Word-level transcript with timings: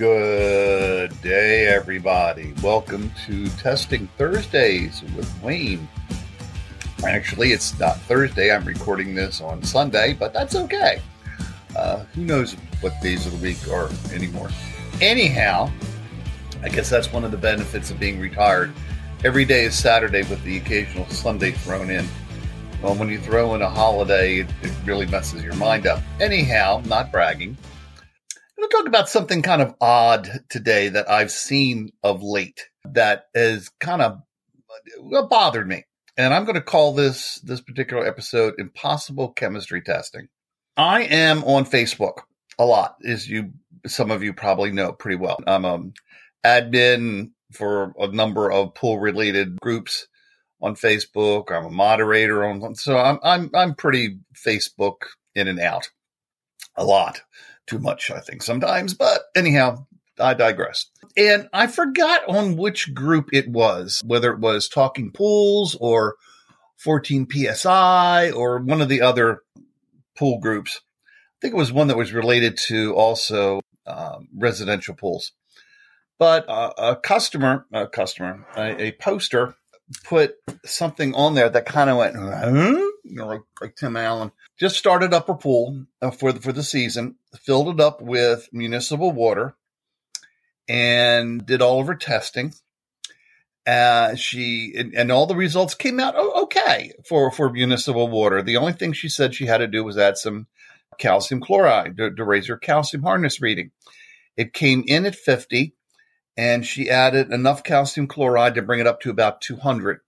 Good 0.00 1.20
day, 1.20 1.66
everybody. 1.66 2.54
Welcome 2.62 3.12
to 3.26 3.46
Testing 3.58 4.08
Thursdays 4.16 5.02
with 5.14 5.30
Wayne. 5.42 5.86
Actually, 7.04 7.52
it's 7.52 7.78
not 7.78 7.98
Thursday. 7.98 8.50
I'm 8.50 8.64
recording 8.64 9.14
this 9.14 9.42
on 9.42 9.62
Sunday, 9.62 10.14
but 10.14 10.32
that's 10.32 10.54
okay. 10.54 11.02
Uh, 11.76 11.98
who 12.14 12.22
knows 12.22 12.54
what 12.80 12.94
days 13.02 13.26
of 13.26 13.32
the 13.32 13.46
week 13.46 13.58
are 13.68 13.90
anymore? 14.10 14.48
Anyhow, 15.02 15.70
I 16.62 16.70
guess 16.70 16.88
that's 16.88 17.12
one 17.12 17.22
of 17.22 17.30
the 17.30 17.36
benefits 17.36 17.90
of 17.90 18.00
being 18.00 18.18
retired. 18.18 18.72
Every 19.22 19.44
day 19.44 19.64
is 19.64 19.78
Saturday 19.78 20.22
with 20.22 20.42
the 20.44 20.56
occasional 20.56 21.06
Sunday 21.10 21.50
thrown 21.50 21.90
in. 21.90 22.08
Well, 22.82 22.94
when 22.94 23.10
you 23.10 23.18
throw 23.18 23.54
in 23.54 23.60
a 23.60 23.68
holiday, 23.68 24.38
it, 24.38 24.48
it 24.62 24.72
really 24.86 25.04
messes 25.04 25.44
your 25.44 25.56
mind 25.56 25.86
up. 25.86 26.00
Anyhow, 26.20 26.80
not 26.86 27.12
bragging. 27.12 27.58
I'm 28.60 28.68
going 28.68 28.70
to 28.72 28.76
talk 28.76 28.88
about 28.88 29.08
something 29.08 29.40
kind 29.40 29.62
of 29.62 29.74
odd 29.80 30.28
today 30.50 30.90
that 30.90 31.10
I've 31.10 31.30
seen 31.30 31.92
of 32.02 32.22
late 32.22 32.68
that 32.84 33.28
has 33.34 33.70
kind 33.80 34.02
of 34.02 34.20
bothered 35.30 35.66
me. 35.66 35.86
And 36.18 36.34
I'm 36.34 36.44
going 36.44 36.56
to 36.56 36.60
call 36.60 36.92
this 36.92 37.36
this 37.36 37.62
particular 37.62 38.06
episode 38.06 38.56
impossible 38.58 39.32
chemistry 39.32 39.80
testing. 39.80 40.28
I 40.76 41.04
am 41.04 41.42
on 41.44 41.64
Facebook 41.64 42.18
a 42.58 42.66
lot, 42.66 42.96
as 43.02 43.26
you 43.26 43.52
some 43.86 44.10
of 44.10 44.22
you 44.22 44.34
probably 44.34 44.72
know 44.72 44.92
pretty 44.92 45.16
well. 45.16 45.38
I'm 45.46 45.64
a 45.64 45.82
admin 46.44 47.30
for 47.52 47.94
a 47.98 48.08
number 48.08 48.52
of 48.52 48.74
pool 48.74 49.00
related 49.00 49.58
groups 49.62 50.06
on 50.60 50.74
Facebook. 50.74 51.50
I'm 51.50 51.64
a 51.64 51.70
moderator 51.70 52.44
on 52.44 52.74
so 52.74 52.98
I'm 52.98 53.20
I'm 53.22 53.50
I'm 53.54 53.74
pretty 53.74 54.18
Facebook 54.34 54.96
in 55.34 55.48
and 55.48 55.60
out 55.60 55.88
a 56.76 56.84
lot 56.84 57.22
too 57.66 57.78
much, 57.78 58.10
I 58.10 58.20
think, 58.20 58.42
sometimes. 58.42 58.94
But 58.94 59.22
anyhow, 59.36 59.86
I 60.18 60.34
digress. 60.34 60.86
And 61.16 61.48
I 61.52 61.66
forgot 61.66 62.28
on 62.28 62.56
which 62.56 62.94
group 62.94 63.30
it 63.32 63.48
was, 63.48 64.02
whether 64.04 64.32
it 64.32 64.40
was 64.40 64.68
Talking 64.68 65.10
Pools 65.12 65.76
or 65.80 66.16
14 66.78 67.26
PSI 67.30 68.30
or 68.30 68.58
one 68.58 68.80
of 68.80 68.88
the 68.88 69.02
other 69.02 69.42
pool 70.16 70.38
groups. 70.38 70.80
I 71.06 71.38
think 71.40 71.54
it 71.54 71.58
was 71.58 71.72
one 71.72 71.88
that 71.88 71.96
was 71.96 72.12
related 72.12 72.58
to 72.68 72.94
also 72.94 73.60
um, 73.86 74.28
residential 74.36 74.94
pools. 74.94 75.32
But 76.18 76.48
uh, 76.48 76.72
a 76.76 76.96
customer, 76.96 77.66
a 77.72 77.86
customer, 77.86 78.46
a, 78.54 78.82
a, 78.82 78.92
poster 78.92 79.54
put 80.04 80.34
something 80.66 81.14
on 81.14 81.34
there 81.34 81.48
that 81.48 81.64
kind 81.64 81.88
of 81.88 81.96
went? 81.96 82.14
You 83.04 83.16
know, 83.16 83.26
like, 83.26 83.42
like, 83.60 83.76
Tim 83.76 83.96
Allen, 83.96 84.32
just 84.58 84.76
started 84.76 85.12
up 85.12 85.28
her 85.28 85.34
pool 85.34 85.86
uh, 86.02 86.10
for 86.10 86.32
the, 86.32 86.40
for 86.40 86.52
the 86.52 86.62
season, 86.62 87.16
filled 87.40 87.68
it 87.68 87.80
up 87.80 88.00
with 88.00 88.48
municipal 88.52 89.12
water, 89.12 89.54
and 90.68 91.44
did 91.44 91.62
all 91.62 91.80
of 91.80 91.86
her 91.86 91.94
testing. 91.94 92.54
Uh, 93.66 94.14
she 94.14 94.72
and, 94.76 94.94
and, 94.94 95.12
all 95.12 95.26
the 95.26 95.36
results 95.36 95.74
came 95.74 96.00
out 96.00 96.16
okay 96.16 96.92
for 97.06 97.30
for 97.30 97.50
municipal 97.50 98.08
water. 98.08 98.40
The 98.40 98.56
only 98.56 98.72
thing 98.72 98.94
she 98.94 99.08
said 99.08 99.34
she 99.34 99.46
had 99.46 99.58
to 99.58 99.66
do 99.66 99.84
was 99.84 99.98
add 99.98 100.16
some 100.16 100.46
calcium 100.98 101.40
chloride 101.40 101.96
to, 101.98 102.10
to 102.10 102.24
raise 102.24 102.48
her 102.48 102.56
calcium 102.56 103.02
hardness 103.02 103.40
reading. 103.40 103.70
It 104.36 104.54
came 104.54 104.82
in 104.86 105.04
at 105.04 105.14
50, 105.14 105.74
and 106.36 106.64
she 106.64 106.88
added 106.88 107.32
enough 107.32 107.62
calcium 107.62 108.06
chloride 108.06 108.54
to 108.54 108.62
bring 108.62 108.80
it 108.80 108.86
up 108.86 109.00
to 109.02 109.10
about 109.10 109.42
200 109.42 110.00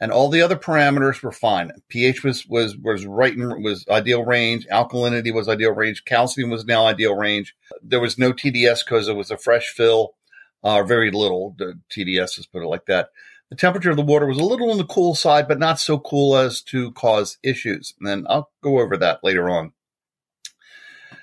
and 0.00 0.12
all 0.12 0.28
the 0.28 0.42
other 0.42 0.56
parameters 0.56 1.22
were 1.22 1.32
fine. 1.32 1.72
pH 1.88 2.22
was 2.22 2.46
was 2.46 2.76
was 2.76 3.04
right 3.06 3.34
in 3.34 3.62
was 3.62 3.84
ideal 3.88 4.24
range. 4.24 4.66
Alkalinity 4.70 5.32
was 5.32 5.48
ideal 5.48 5.72
range. 5.72 6.04
Calcium 6.04 6.50
was 6.50 6.64
now 6.64 6.86
ideal 6.86 7.16
range. 7.16 7.56
There 7.82 8.00
was 8.00 8.18
no 8.18 8.32
TDS 8.32 8.84
because 8.84 9.08
it 9.08 9.16
was 9.16 9.30
a 9.30 9.36
fresh 9.36 9.68
fill, 9.68 10.14
uh, 10.62 10.82
very 10.82 11.10
little 11.10 11.54
the 11.58 11.78
TDS. 11.90 12.38
Let's 12.38 12.46
put 12.46 12.62
it 12.62 12.68
like 12.68 12.86
that. 12.86 13.10
The 13.50 13.56
temperature 13.56 13.90
of 13.90 13.96
the 13.96 14.02
water 14.02 14.26
was 14.26 14.38
a 14.38 14.44
little 14.44 14.70
on 14.70 14.78
the 14.78 14.84
cool 14.84 15.14
side, 15.14 15.48
but 15.48 15.58
not 15.58 15.80
so 15.80 15.98
cool 15.98 16.36
as 16.36 16.60
to 16.62 16.92
cause 16.92 17.38
issues. 17.42 17.94
And 17.98 18.06
then 18.06 18.26
I'll 18.28 18.50
go 18.62 18.78
over 18.78 18.96
that 18.98 19.24
later 19.24 19.48
on. 19.48 19.72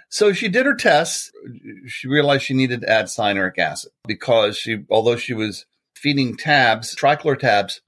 So 0.09 0.33
she 0.33 0.47
did 0.47 0.65
her 0.65 0.75
tests. 0.75 1.31
She 1.87 2.07
realized 2.07 2.43
she 2.43 2.53
needed 2.53 2.81
to 2.81 2.89
add 2.89 3.05
cyanuric 3.05 3.59
acid 3.59 3.91
because 4.07 4.57
she, 4.57 4.85
although 4.89 5.17
she 5.17 5.33
was 5.33 5.65
feeding 5.93 6.35
tabs, 6.35 6.95
trichlor 6.95 7.37
tabs, 7.37 7.81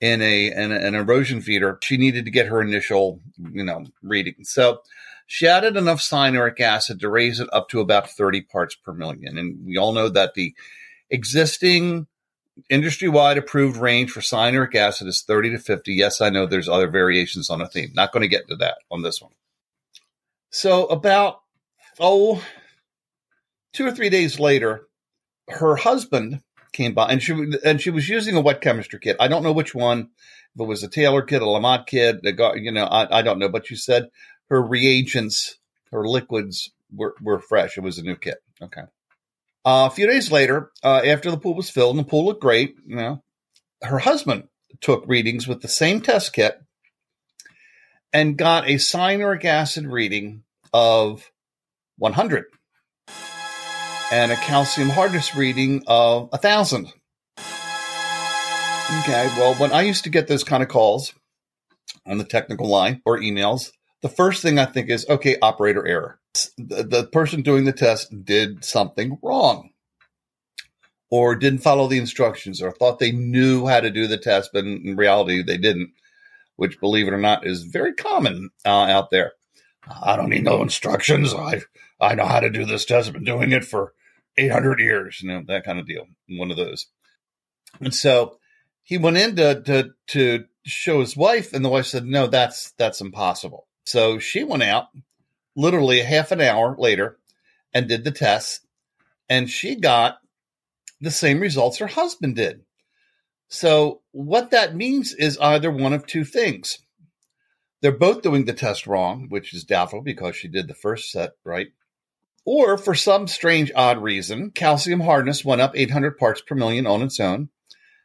in 0.00 0.20
a, 0.22 0.50
an 0.50 0.94
erosion 0.94 1.40
feeder, 1.40 1.78
she 1.82 1.96
needed 1.96 2.24
to 2.24 2.30
get 2.30 2.46
her 2.46 2.60
initial, 2.60 3.20
you 3.52 3.64
know, 3.64 3.84
reading. 4.02 4.34
So 4.42 4.80
she 5.26 5.46
added 5.46 5.76
enough 5.76 6.00
cyanuric 6.00 6.60
acid 6.60 7.00
to 7.00 7.08
raise 7.08 7.40
it 7.40 7.48
up 7.52 7.68
to 7.70 7.80
about 7.80 8.10
30 8.10 8.42
parts 8.42 8.74
per 8.74 8.92
million. 8.92 9.38
And 9.38 9.64
we 9.64 9.78
all 9.78 9.92
know 9.92 10.08
that 10.08 10.34
the 10.34 10.54
existing 11.10 12.06
industry 12.68 13.08
wide 13.08 13.38
approved 13.38 13.76
range 13.76 14.10
for 14.10 14.20
cyanuric 14.20 14.74
acid 14.74 15.08
is 15.08 15.22
30 15.22 15.50
to 15.50 15.58
50. 15.58 15.92
Yes, 15.92 16.20
I 16.20 16.30
know 16.30 16.46
there's 16.46 16.68
other 16.68 16.88
variations 16.88 17.50
on 17.50 17.60
a 17.60 17.68
theme. 17.68 17.90
Not 17.94 18.12
going 18.12 18.22
to 18.22 18.28
get 18.28 18.42
into 18.42 18.56
that 18.56 18.78
on 18.90 19.02
this 19.02 19.20
one. 19.20 19.32
So 20.50 20.86
about, 20.86 21.40
oh, 21.98 22.42
two 23.72 23.86
or 23.86 23.92
three 23.92 24.10
days 24.10 24.38
later, 24.38 24.86
her 25.48 25.76
husband 25.76 26.42
came 26.74 26.92
by, 26.92 27.06
and 27.06 27.22
she 27.22 27.34
and 27.64 27.80
she 27.80 27.90
was 27.90 28.08
using 28.08 28.36
a 28.36 28.40
wet 28.40 28.60
chemistry 28.60 28.98
kit. 29.00 29.16
I 29.18 29.28
don't 29.28 29.42
know 29.42 29.52
which 29.52 29.74
one. 29.74 30.10
If 30.54 30.60
it 30.60 30.68
was 30.68 30.82
a 30.82 30.88
Taylor 30.88 31.22
kit, 31.22 31.40
a 31.40 31.46
LaMotte 31.46 31.86
kit, 31.86 32.36
got 32.36 32.60
you 32.60 32.70
know, 32.70 32.84
I, 32.84 33.20
I 33.20 33.22
don't 33.22 33.38
know. 33.38 33.48
But 33.48 33.66
she 33.66 33.76
said 33.76 34.10
her 34.50 34.62
reagents, 34.62 35.58
her 35.90 36.06
liquids 36.06 36.70
were 36.92 37.14
were 37.22 37.40
fresh. 37.40 37.78
It 37.78 37.82
was 37.82 37.98
a 37.98 38.02
new 38.02 38.16
kit. 38.16 38.36
Okay. 38.60 38.82
Uh, 39.64 39.88
a 39.90 39.94
few 39.94 40.06
days 40.06 40.30
later, 40.30 40.70
uh, 40.82 41.00
after 41.06 41.30
the 41.30 41.38
pool 41.38 41.54
was 41.54 41.70
filled 41.70 41.96
and 41.96 42.04
the 42.04 42.10
pool 42.10 42.26
looked 42.26 42.42
great, 42.42 42.76
you 42.86 42.96
know, 42.96 43.22
her 43.82 43.98
husband 43.98 44.48
took 44.80 45.04
readings 45.06 45.48
with 45.48 45.62
the 45.62 45.68
same 45.68 46.02
test 46.02 46.34
kit 46.34 46.60
and 48.12 48.36
got 48.36 48.68
a 48.68 48.74
cyanuric 48.74 49.44
acid 49.46 49.86
reading 49.86 50.42
of 50.74 51.30
100 51.96 52.44
and 54.12 54.32
a 54.32 54.36
calcium 54.36 54.90
hardness 54.90 55.34
reading 55.34 55.82
of 55.86 56.28
a 56.32 56.38
thousand. 56.38 56.92
Okay, 59.00 59.32
well, 59.36 59.54
when 59.54 59.72
I 59.72 59.82
used 59.82 60.04
to 60.04 60.10
get 60.10 60.28
those 60.28 60.44
kind 60.44 60.62
of 60.62 60.68
calls 60.68 61.14
on 62.06 62.18
the 62.18 62.24
technical 62.24 62.68
line 62.68 63.00
or 63.04 63.18
emails, 63.18 63.72
the 64.02 64.08
first 64.08 64.42
thing 64.42 64.58
I 64.58 64.66
think 64.66 64.90
is, 64.90 65.06
okay, 65.08 65.36
operator 65.40 65.86
error. 65.86 66.20
The, 66.58 66.82
the 66.82 67.06
person 67.06 67.42
doing 67.42 67.64
the 67.64 67.72
test 67.72 68.24
did 68.24 68.64
something 68.64 69.18
wrong 69.22 69.70
or 71.10 71.34
didn't 71.34 71.60
follow 71.60 71.86
the 71.86 71.98
instructions 71.98 72.60
or 72.60 72.72
thought 72.72 72.98
they 72.98 73.12
knew 73.12 73.66
how 73.66 73.80
to 73.80 73.90
do 73.90 74.06
the 74.06 74.18
test, 74.18 74.50
but 74.52 74.64
in 74.64 74.96
reality, 74.96 75.42
they 75.42 75.56
didn't, 75.56 75.92
which, 76.56 76.78
believe 76.80 77.08
it 77.08 77.14
or 77.14 77.18
not, 77.18 77.46
is 77.46 77.62
very 77.62 77.94
common 77.94 78.50
uh, 78.66 78.68
out 78.68 79.10
there. 79.10 79.32
I 80.02 80.16
don't 80.16 80.30
need 80.30 80.44
no 80.44 80.62
instructions. 80.62 81.32
I 81.32 81.62
I 82.04 82.14
know 82.14 82.26
how 82.26 82.40
to 82.40 82.50
do 82.50 82.64
this 82.64 82.84
test. 82.84 83.08
I've 83.08 83.14
been 83.14 83.24
doing 83.24 83.52
it 83.52 83.64
for 83.64 83.92
800 84.36 84.80
years, 84.80 85.20
you 85.22 85.28
know, 85.28 85.42
that 85.46 85.64
kind 85.64 85.78
of 85.78 85.86
deal. 85.86 86.06
One 86.28 86.50
of 86.50 86.56
those. 86.56 86.86
And 87.80 87.94
so 87.94 88.38
he 88.82 88.98
went 88.98 89.16
in 89.16 89.36
to, 89.36 89.62
to, 89.62 89.90
to 90.08 90.44
show 90.64 91.00
his 91.00 91.16
wife, 91.16 91.52
and 91.52 91.64
the 91.64 91.68
wife 91.68 91.86
said, 91.86 92.04
no, 92.04 92.26
that's, 92.26 92.72
that's 92.72 93.00
impossible. 93.00 93.66
So 93.84 94.18
she 94.18 94.44
went 94.44 94.62
out 94.62 94.86
literally 95.56 96.00
a 96.00 96.04
half 96.04 96.32
an 96.32 96.40
hour 96.40 96.76
later 96.78 97.18
and 97.72 97.88
did 97.88 98.04
the 98.04 98.10
test, 98.10 98.66
and 99.28 99.48
she 99.48 99.76
got 99.76 100.18
the 101.00 101.10
same 101.10 101.40
results 101.40 101.78
her 101.78 101.86
husband 101.86 102.36
did. 102.36 102.62
So 103.48 104.02
what 104.12 104.50
that 104.50 104.74
means 104.74 105.12
is 105.14 105.38
either 105.38 105.70
one 105.70 105.92
of 105.92 106.06
two 106.06 106.24
things. 106.24 106.78
They're 107.82 107.92
both 107.92 108.22
doing 108.22 108.46
the 108.46 108.54
test 108.54 108.86
wrong, 108.86 109.26
which 109.28 109.52
is 109.52 109.64
doubtful 109.64 110.00
because 110.00 110.34
she 110.34 110.48
did 110.48 110.68
the 110.68 110.74
first 110.74 111.10
set 111.10 111.32
right. 111.44 111.68
Or 112.44 112.76
for 112.76 112.94
some 112.94 113.26
strange, 113.26 113.72
odd 113.74 114.02
reason, 114.02 114.50
calcium 114.50 115.00
hardness 115.00 115.44
went 115.44 115.60
up 115.60 115.72
800 115.74 116.18
parts 116.18 116.42
per 116.42 116.54
million 116.54 116.86
on 116.86 117.02
its 117.02 117.18
own, 117.18 117.48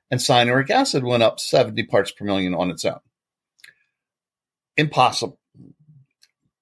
and 0.10 0.20
cyanuric 0.20 0.70
acid 0.70 1.04
went 1.04 1.24
up 1.24 1.40
70 1.40 1.84
parts 1.84 2.12
per 2.12 2.26
million 2.26 2.54
on 2.56 2.70
its 2.72 2.86
own. 2.86 3.00
Impossible. 4.78 5.40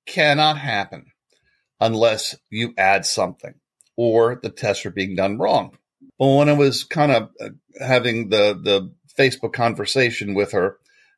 Cannot 0.08 0.58
happen 0.58 1.08
unless 1.80 2.36
you 2.50 2.74
add 2.78 3.06
something 3.06 3.54
or 3.96 4.40
the 4.42 4.50
tests 4.50 4.86
are 4.86 4.92
being 4.92 5.16
done 5.16 5.38
wrong. 5.38 5.78
But 6.18 6.28
when 6.28 6.50
I 6.50 6.54
was 6.54 6.84
kind 6.84 7.12
of 7.12 7.30
uh, 7.40 7.50
having 7.80 8.30
the, 8.30 8.60
the 8.60 8.92
Facebook 9.18 9.54
conversation 9.54 10.34
with 10.34 10.52
her, 10.54 10.78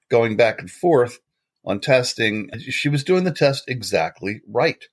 going 0.10 0.36
back 0.36 0.60
and 0.60 0.70
forth 0.70 1.20
on 1.64 1.80
testing, 1.80 2.50
she 2.60 2.90
was 2.90 3.04
doing 3.04 3.24
the 3.24 3.32
test 3.32 3.66
exactly 3.68 4.42
right. 4.48 4.84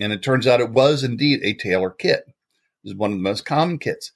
And 0.00 0.12
it 0.12 0.22
turns 0.22 0.46
out 0.46 0.60
it 0.60 0.70
was 0.70 1.04
indeed 1.04 1.40
a 1.42 1.54
Taylor 1.54 1.90
kit. 1.90 2.24
It 2.26 2.34
was 2.84 2.94
one 2.94 3.12
of 3.12 3.18
the 3.18 3.22
most 3.22 3.44
common 3.44 3.78
kits. 3.78 4.12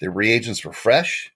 The 0.00 0.10
reagents 0.10 0.64
were 0.64 0.72
fresh. 0.72 1.32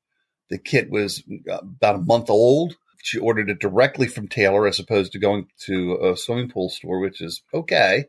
The 0.51 0.59
kit 0.59 0.91
was 0.91 1.23
uh, 1.51 1.59
about 1.59 1.97
a 1.97 2.03
month 2.03 2.31
old. 2.31 2.77
She 3.03 3.19
ordered 3.19 3.51
it 3.51 3.59
directly 3.59 4.07
from 4.07 4.29
Taylor 4.29 4.67
as 4.67 4.79
opposed 4.79 5.13
to 5.13 5.19
going 5.19 5.49
to 5.67 5.99
a 6.03 6.17
swimming 6.17 6.51
pool 6.51 6.69
store, 6.69 7.01
which 7.01 7.21
is 7.21 7.43
okay. 7.53 8.07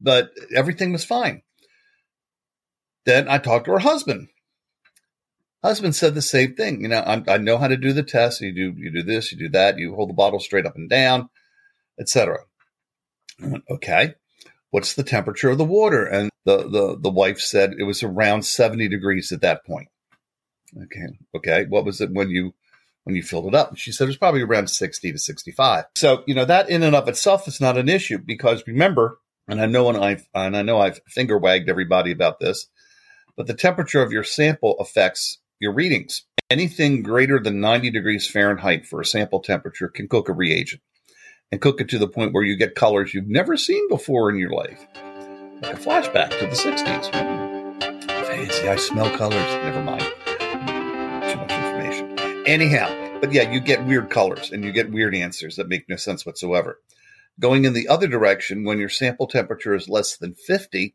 But 0.00 0.30
everything 0.54 0.92
was 0.92 1.04
fine. 1.04 1.42
Then 3.04 3.28
I 3.28 3.38
talked 3.38 3.64
to 3.64 3.72
her 3.72 3.80
husband. 3.80 4.28
Husband 5.62 5.94
said 5.94 6.14
the 6.14 6.22
same 6.22 6.54
thing. 6.54 6.82
You 6.82 6.88
know, 6.88 6.98
I, 6.98 7.22
I 7.28 7.36
know 7.38 7.56
how 7.58 7.68
to 7.68 7.76
do 7.76 7.92
the 7.92 8.02
test. 8.02 8.40
You 8.40 8.52
do 8.52 8.74
you 8.76 8.92
do 8.92 9.02
this, 9.02 9.32
you 9.32 9.38
do 9.38 9.48
that. 9.50 9.78
You 9.78 9.94
hold 9.94 10.10
the 10.10 10.14
bottle 10.14 10.40
straight 10.40 10.66
up 10.66 10.76
and 10.76 10.90
down, 10.90 11.28
etc. 11.98 12.38
Okay, 13.70 14.14
what's 14.72 14.94
the 14.94 15.04
temperature 15.04 15.50
of 15.50 15.58
the 15.58 15.64
water? 15.64 16.04
And 16.04 16.30
the, 16.44 16.68
the, 16.68 16.98
the 16.98 17.10
wife 17.10 17.38
said 17.38 17.74
it 17.78 17.84
was 17.84 18.02
around 18.02 18.42
70 18.42 18.88
degrees 18.88 19.30
at 19.30 19.42
that 19.42 19.64
point. 19.64 19.88
Okay. 20.84 21.18
Okay. 21.36 21.66
What 21.68 21.84
was 21.84 22.00
it 22.00 22.10
when 22.10 22.30
you, 22.30 22.54
when 23.04 23.14
you 23.14 23.22
filled 23.22 23.46
it 23.46 23.54
up? 23.54 23.76
She 23.76 23.92
said 23.92 24.04
it 24.04 24.08
was 24.08 24.16
probably 24.16 24.40
around 24.40 24.68
60 24.68 25.12
to 25.12 25.18
65. 25.18 25.84
So, 25.94 26.24
you 26.26 26.34
know, 26.34 26.46
that 26.46 26.70
in 26.70 26.82
and 26.82 26.96
of 26.96 27.06
itself 27.06 27.46
is 27.46 27.60
not 27.60 27.76
an 27.76 27.88
issue 27.88 28.18
because 28.18 28.66
remember, 28.66 29.18
and 29.46 29.60
I 29.60 29.66
know, 29.66 29.90
and 29.90 29.98
I've, 29.98 30.26
and 30.34 30.56
I 30.56 30.62
know 30.62 30.80
I've 30.80 31.00
finger 31.06 31.36
wagged 31.36 31.68
everybody 31.68 32.10
about 32.10 32.40
this, 32.40 32.66
but 33.36 33.46
the 33.46 33.54
temperature 33.54 34.02
of 34.02 34.10
your 34.10 34.24
sample 34.24 34.78
affects 34.80 35.38
your 35.60 35.74
readings. 35.74 36.24
Anything 36.48 37.02
greater 37.02 37.38
than 37.38 37.60
90 37.60 37.90
degrees 37.90 38.28
Fahrenheit 38.28 38.86
for 38.86 39.00
a 39.00 39.06
sample 39.06 39.40
temperature 39.40 39.88
can 39.88 40.08
cook 40.08 40.30
a 40.30 40.32
reagent 40.32 40.80
and 41.52 41.60
cook 41.60 41.80
it 41.82 41.90
to 41.90 41.98
the 41.98 42.08
point 42.08 42.32
where 42.32 42.42
you 42.42 42.56
get 42.56 42.74
colors 42.74 43.12
you've 43.12 43.28
never 43.28 43.58
seen 43.58 43.86
before 43.88 44.30
in 44.30 44.38
your 44.38 44.50
life. 44.50 44.86
Like 45.60 45.74
a 45.74 45.80
flashback 45.80 46.30
to 46.40 46.46
the 46.46 46.56
60s. 46.56 47.12
Fancy, 48.26 48.68
I 48.68 48.76
smell 48.76 49.10
colors. 49.16 49.34
Never 49.34 49.82
mind. 49.82 50.00
Too 50.00 51.36
much 51.36 51.52
information. 51.52 52.18
Anyhow, 52.46 53.20
but 53.20 53.32
yeah, 53.32 53.52
you 53.52 53.60
get 53.60 53.84
weird 53.84 54.08
colors 54.08 54.50
and 54.50 54.64
you 54.64 54.72
get 54.72 54.90
weird 54.90 55.14
answers 55.14 55.56
that 55.56 55.68
make 55.68 55.88
no 55.88 55.96
sense 55.96 56.24
whatsoever. 56.24 56.80
Going 57.38 57.66
in 57.66 57.74
the 57.74 57.88
other 57.88 58.08
direction, 58.08 58.64
when 58.64 58.78
your 58.78 58.88
sample 58.88 59.26
temperature 59.26 59.74
is 59.74 59.88
less 59.88 60.16
than 60.16 60.34
50, 60.34 60.94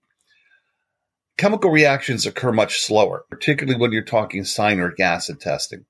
chemical 1.37 1.69
reactions 1.69 2.25
occur 2.25 2.51
much 2.51 2.79
slower, 2.79 3.25
particularly 3.29 3.79
when 3.79 3.91
you're 3.91 4.03
talking 4.03 4.41
cyanuric 4.41 4.99
acid 4.99 5.39
testing. 5.39 5.85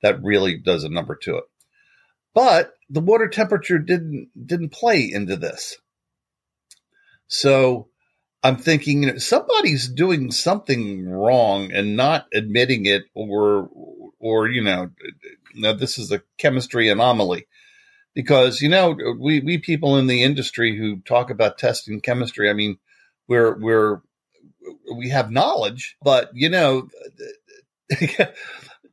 That 0.00 0.22
really 0.22 0.56
does 0.56 0.84
a 0.84 0.88
number 0.88 1.16
to 1.22 1.38
it. 1.38 1.44
But 2.34 2.72
the 2.88 3.00
water 3.00 3.28
temperature 3.28 3.78
didn't 3.78 4.30
didn't 4.46 4.72
play 4.72 5.10
into 5.12 5.36
this. 5.36 5.76
So 7.26 7.88
I'm 8.42 8.56
thinking 8.56 9.02
you 9.02 9.12
know, 9.12 9.18
somebody's 9.18 9.88
doing 9.88 10.30
something 10.30 11.08
wrong 11.08 11.72
and 11.72 11.96
not 11.96 12.26
admitting 12.34 12.86
it, 12.86 13.04
or 13.14 13.70
or 14.18 14.48
you 14.48 14.62
know, 14.62 14.90
now 15.54 15.72
this 15.72 15.98
is 15.98 16.12
a 16.12 16.22
chemistry 16.38 16.88
anomaly. 16.88 17.46
Because 18.14 18.60
you 18.60 18.68
know 18.68 18.96
we 19.18 19.40
we 19.40 19.58
people 19.58 19.96
in 19.96 20.06
the 20.06 20.22
industry 20.22 20.76
who 20.76 21.00
talk 21.00 21.30
about 21.30 21.58
testing 21.58 22.00
chemistry, 22.00 22.50
I 22.50 22.52
mean, 22.52 22.78
we're 23.28 23.58
we're 23.58 24.02
we 24.94 25.08
have 25.10 25.30
knowledge, 25.30 25.96
but 26.02 26.30
you 26.34 26.48
know, 26.48 26.88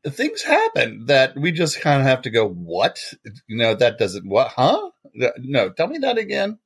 things 0.05 0.41
happen 0.43 1.05
that 1.07 1.35
we 1.35 1.51
just 1.51 1.81
kind 1.81 2.01
of 2.01 2.07
have 2.07 2.21
to 2.23 2.29
go, 2.29 2.47
what? 2.47 2.99
You 3.47 3.57
know, 3.57 3.75
that 3.75 3.97
doesn't, 3.97 4.27
what, 4.27 4.49
huh? 4.49 4.91
No, 5.37 5.69
tell 5.69 5.87
me 5.87 5.97
that 5.99 6.17
again. 6.17 6.59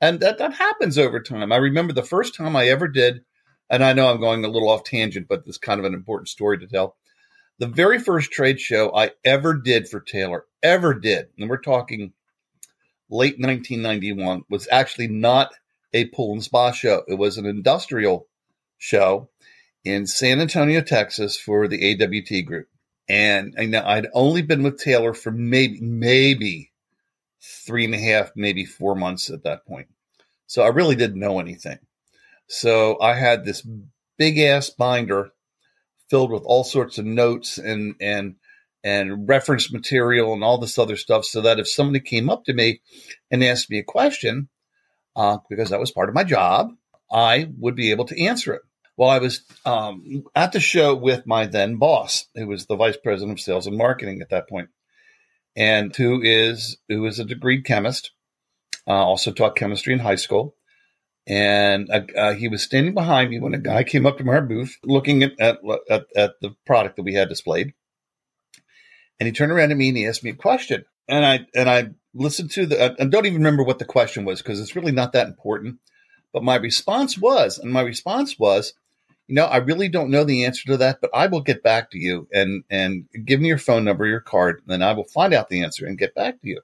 And 0.00 0.20
that, 0.20 0.38
that 0.38 0.54
happens 0.54 0.98
over 0.98 1.20
time. 1.20 1.52
I 1.52 1.56
remember 1.56 1.92
the 1.92 2.02
first 2.02 2.34
time 2.34 2.56
I 2.56 2.68
ever 2.68 2.88
did, 2.88 3.24
and 3.70 3.82
I 3.84 3.92
know 3.92 4.10
I'm 4.10 4.20
going 4.20 4.44
a 4.44 4.48
little 4.48 4.68
off 4.68 4.84
tangent, 4.84 5.28
but 5.28 5.44
it's 5.46 5.58
kind 5.58 5.78
of 5.78 5.86
an 5.86 5.94
important 5.94 6.28
story 6.28 6.58
to 6.58 6.66
tell. 6.66 6.96
The 7.58 7.66
very 7.68 8.00
first 8.00 8.32
trade 8.32 8.60
show 8.60 8.94
I 8.94 9.12
ever 9.24 9.54
did 9.54 9.88
for 9.88 10.00
Taylor, 10.00 10.44
ever 10.62 10.94
did, 10.94 11.28
and 11.38 11.48
we're 11.48 11.58
talking 11.58 12.12
late 13.08 13.38
1991, 13.38 14.42
was 14.50 14.66
actually 14.70 15.08
not 15.08 15.52
a 15.92 16.06
pool 16.06 16.32
and 16.32 16.42
spa 16.42 16.72
show. 16.72 17.04
It 17.06 17.14
was 17.14 17.38
an 17.38 17.46
industrial 17.46 18.26
show 18.78 19.30
in 19.84 20.06
San 20.06 20.40
Antonio, 20.40 20.80
Texas 20.80 21.36
for 21.38 21.68
the 21.68 21.92
AWT 21.92 22.46
group. 22.46 22.68
And 23.08 23.54
I 23.58 23.66
know 23.66 23.82
I'd 23.84 24.08
only 24.14 24.42
been 24.42 24.62
with 24.62 24.80
Taylor 24.80 25.12
for 25.12 25.30
maybe, 25.30 25.78
maybe 25.80 26.72
three 27.42 27.84
and 27.84 27.94
a 27.94 27.98
half, 27.98 28.32
maybe 28.34 28.64
four 28.64 28.94
months 28.94 29.30
at 29.30 29.44
that 29.44 29.66
point. 29.66 29.88
So 30.46 30.62
I 30.62 30.68
really 30.68 30.96
didn't 30.96 31.20
know 31.20 31.38
anything. 31.38 31.78
So 32.48 32.98
I 33.00 33.14
had 33.14 33.44
this 33.44 33.66
big 34.18 34.38
ass 34.38 34.70
binder 34.70 35.30
filled 36.08 36.30
with 36.30 36.42
all 36.44 36.64
sorts 36.64 36.98
of 36.98 37.04
notes 37.04 37.58
and, 37.58 37.94
and, 38.00 38.36
and 38.82 39.28
reference 39.28 39.72
material 39.72 40.32
and 40.32 40.44
all 40.44 40.58
this 40.58 40.78
other 40.78 40.96
stuff 40.96 41.24
so 41.24 41.42
that 41.42 41.58
if 41.58 41.68
somebody 41.68 42.00
came 42.00 42.30
up 42.30 42.44
to 42.44 42.54
me 42.54 42.80
and 43.30 43.44
asked 43.44 43.70
me 43.70 43.78
a 43.78 43.84
question, 43.84 44.48
uh, 45.16 45.38
because 45.48 45.70
that 45.70 45.80
was 45.80 45.90
part 45.90 46.08
of 46.08 46.14
my 46.14 46.24
job, 46.24 46.70
I 47.10 47.48
would 47.58 47.76
be 47.76 47.90
able 47.90 48.06
to 48.06 48.20
answer 48.20 48.54
it. 48.54 48.62
Well, 48.96 49.10
I 49.10 49.18
was 49.18 49.42
um, 49.64 50.24
at 50.34 50.52
the 50.52 50.60
show 50.60 50.94
with 50.94 51.26
my 51.26 51.46
then 51.46 51.76
boss, 51.76 52.26
who 52.34 52.46
was 52.46 52.66
the 52.66 52.76
vice 52.76 52.96
president 52.96 53.38
of 53.38 53.42
sales 53.42 53.66
and 53.66 53.76
marketing 53.76 54.22
at 54.22 54.30
that 54.30 54.48
point, 54.48 54.68
and 55.56 55.94
who 55.94 56.22
is 56.22 56.76
who 56.88 57.04
is 57.06 57.18
a 57.18 57.24
degreed 57.24 57.64
chemist, 57.64 58.12
uh, 58.86 58.92
also 58.92 59.32
taught 59.32 59.56
chemistry 59.56 59.92
in 59.92 59.98
high 59.98 60.14
school. 60.14 60.54
And 61.26 61.90
uh, 61.90 62.02
uh, 62.16 62.34
he 62.34 62.48
was 62.48 62.62
standing 62.62 62.94
behind 62.94 63.30
me 63.30 63.40
when 63.40 63.54
a 63.54 63.58
guy 63.58 63.82
came 63.82 64.06
up 64.06 64.18
to 64.18 64.24
my 64.24 64.40
booth, 64.40 64.76
looking 64.84 65.22
at, 65.22 65.32
at 65.40 65.58
at 65.90 66.06
at 66.14 66.40
the 66.40 66.54
product 66.64 66.96
that 66.96 67.02
we 67.02 67.14
had 67.14 67.28
displayed. 67.28 67.72
And 69.18 69.26
he 69.26 69.32
turned 69.32 69.50
around 69.50 69.70
to 69.70 69.74
me 69.74 69.88
and 69.88 69.96
he 69.96 70.06
asked 70.06 70.22
me 70.22 70.30
a 70.30 70.34
question, 70.34 70.84
and 71.08 71.26
I 71.26 71.46
and 71.54 71.68
I 71.68 71.90
listened 72.14 72.52
to 72.52 72.66
the. 72.66 72.94
I 73.00 73.04
don't 73.06 73.26
even 73.26 73.38
remember 73.38 73.64
what 73.64 73.80
the 73.80 73.84
question 73.84 74.24
was 74.24 74.40
because 74.40 74.60
it's 74.60 74.76
really 74.76 74.92
not 74.92 75.12
that 75.14 75.26
important. 75.26 75.78
But 76.32 76.44
my 76.44 76.56
response 76.56 77.16
was, 77.16 77.58
and 77.58 77.72
my 77.72 77.80
response 77.80 78.38
was, 78.38 78.74
you 79.26 79.34
know, 79.34 79.46
I 79.46 79.58
really 79.58 79.88
don't 79.88 80.10
know 80.10 80.24
the 80.24 80.44
answer 80.44 80.66
to 80.66 80.76
that, 80.78 81.00
but 81.00 81.10
I 81.14 81.26
will 81.28 81.40
get 81.40 81.62
back 81.62 81.90
to 81.90 81.98
you 81.98 82.28
and 82.32 82.64
and 82.68 83.08
give 83.24 83.40
me 83.40 83.48
your 83.48 83.58
phone 83.58 83.84
number, 83.84 84.06
your 84.06 84.20
card, 84.20 84.60
and 84.60 84.68
then 84.68 84.82
I 84.82 84.92
will 84.92 85.04
find 85.04 85.32
out 85.32 85.48
the 85.48 85.62
answer 85.62 85.86
and 85.86 85.98
get 85.98 86.14
back 86.14 86.40
to 86.40 86.48
you. 86.48 86.60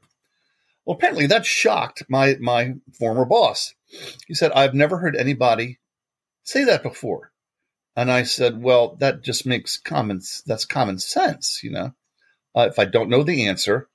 Well, 0.84 0.96
apparently 0.96 1.26
that 1.26 1.46
shocked 1.46 2.04
my 2.08 2.36
my 2.40 2.74
former 2.98 3.24
boss. 3.24 3.74
He 4.26 4.34
said, 4.34 4.52
"I've 4.52 4.74
never 4.74 4.98
heard 4.98 5.16
anybody 5.16 5.78
say 6.42 6.64
that 6.64 6.82
before." 6.82 7.32
And 7.96 8.10
I 8.10 8.24
said, 8.24 8.62
"Well, 8.62 8.96
that 8.96 9.22
just 9.22 9.46
makes 9.46 9.78
common 9.78 10.20
that's 10.46 10.64
common 10.66 10.98
sense, 10.98 11.60
you 11.62 11.70
know. 11.70 11.94
Uh, 12.54 12.66
if 12.68 12.78
I 12.78 12.84
don't 12.84 13.08
know 13.08 13.22
the 13.22 13.46
answer, 13.46 13.88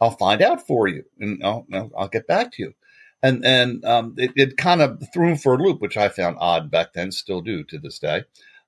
I'll 0.00 0.16
find 0.16 0.42
out 0.42 0.66
for 0.66 0.88
you, 0.88 1.04
and 1.20 1.44
I'll, 1.44 1.66
I'll 1.96 2.08
get 2.08 2.26
back 2.26 2.52
to 2.52 2.62
you." 2.62 2.74
And 3.22 3.44
and 3.44 3.84
um, 3.84 4.14
it, 4.16 4.32
it 4.36 4.56
kind 4.56 4.80
of 4.80 5.02
threw 5.12 5.30
him 5.30 5.36
for 5.36 5.54
a 5.54 5.62
loop, 5.62 5.80
which 5.80 5.96
I 5.96 6.08
found 6.08 6.36
odd 6.38 6.70
back 6.70 6.92
then, 6.92 7.12
still 7.12 7.40
do 7.40 7.64
to 7.64 7.78
this 7.78 7.98
day. 7.98 8.24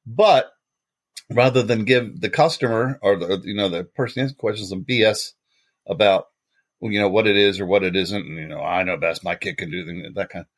But 0.07 0.52
rather 1.30 1.62
than 1.62 1.85
give 1.85 2.21
the 2.21 2.30
customer 2.30 2.99
or 3.02 3.16
the 3.16 3.40
you 3.45 3.54
know 3.54 3.69
the 3.69 3.85
person 3.85 4.25
asking 4.25 4.38
questions 4.38 4.71
some 4.71 4.85
BS 4.85 5.33
about 5.87 6.26
you 6.80 7.00
know 7.00 7.09
what 7.09 7.26
it 7.26 7.37
is 7.37 7.61
or 7.61 7.66
what 7.66 7.85
it 7.85 7.97
isn't, 7.97 8.26
and 8.26 8.37
you 8.37 8.49
know 8.49 8.61
I 8.61 8.83
know 8.83 8.97
best, 8.97 9.25
my 9.25 9.37
kid 9.37 9.57
can 9.59 9.71
do 9.71 10.12
that 10.14 10.30
kind. 10.30 10.45
of 10.45 10.49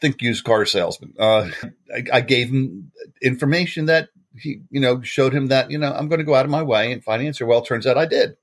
Think 0.00 0.20
used 0.20 0.44
car 0.44 0.66
salesman. 0.66 1.14
Uh, 1.18 1.48
I, 1.94 2.04
I 2.14 2.20
gave 2.20 2.48
him 2.48 2.90
information 3.22 3.86
that 3.86 4.08
he 4.36 4.60
you 4.70 4.80
know 4.80 5.00
showed 5.02 5.32
him 5.32 5.46
that 5.46 5.70
you 5.70 5.78
know 5.78 5.92
I'm 5.92 6.08
going 6.08 6.18
to 6.18 6.24
go 6.24 6.34
out 6.34 6.44
of 6.44 6.50
my 6.50 6.62
way 6.62 6.92
and 6.92 7.02
find 7.02 7.22
an 7.22 7.28
answer. 7.28 7.46
Well, 7.46 7.62
turns 7.62 7.86
out 7.86 7.96
I 7.96 8.06
did. 8.06 8.36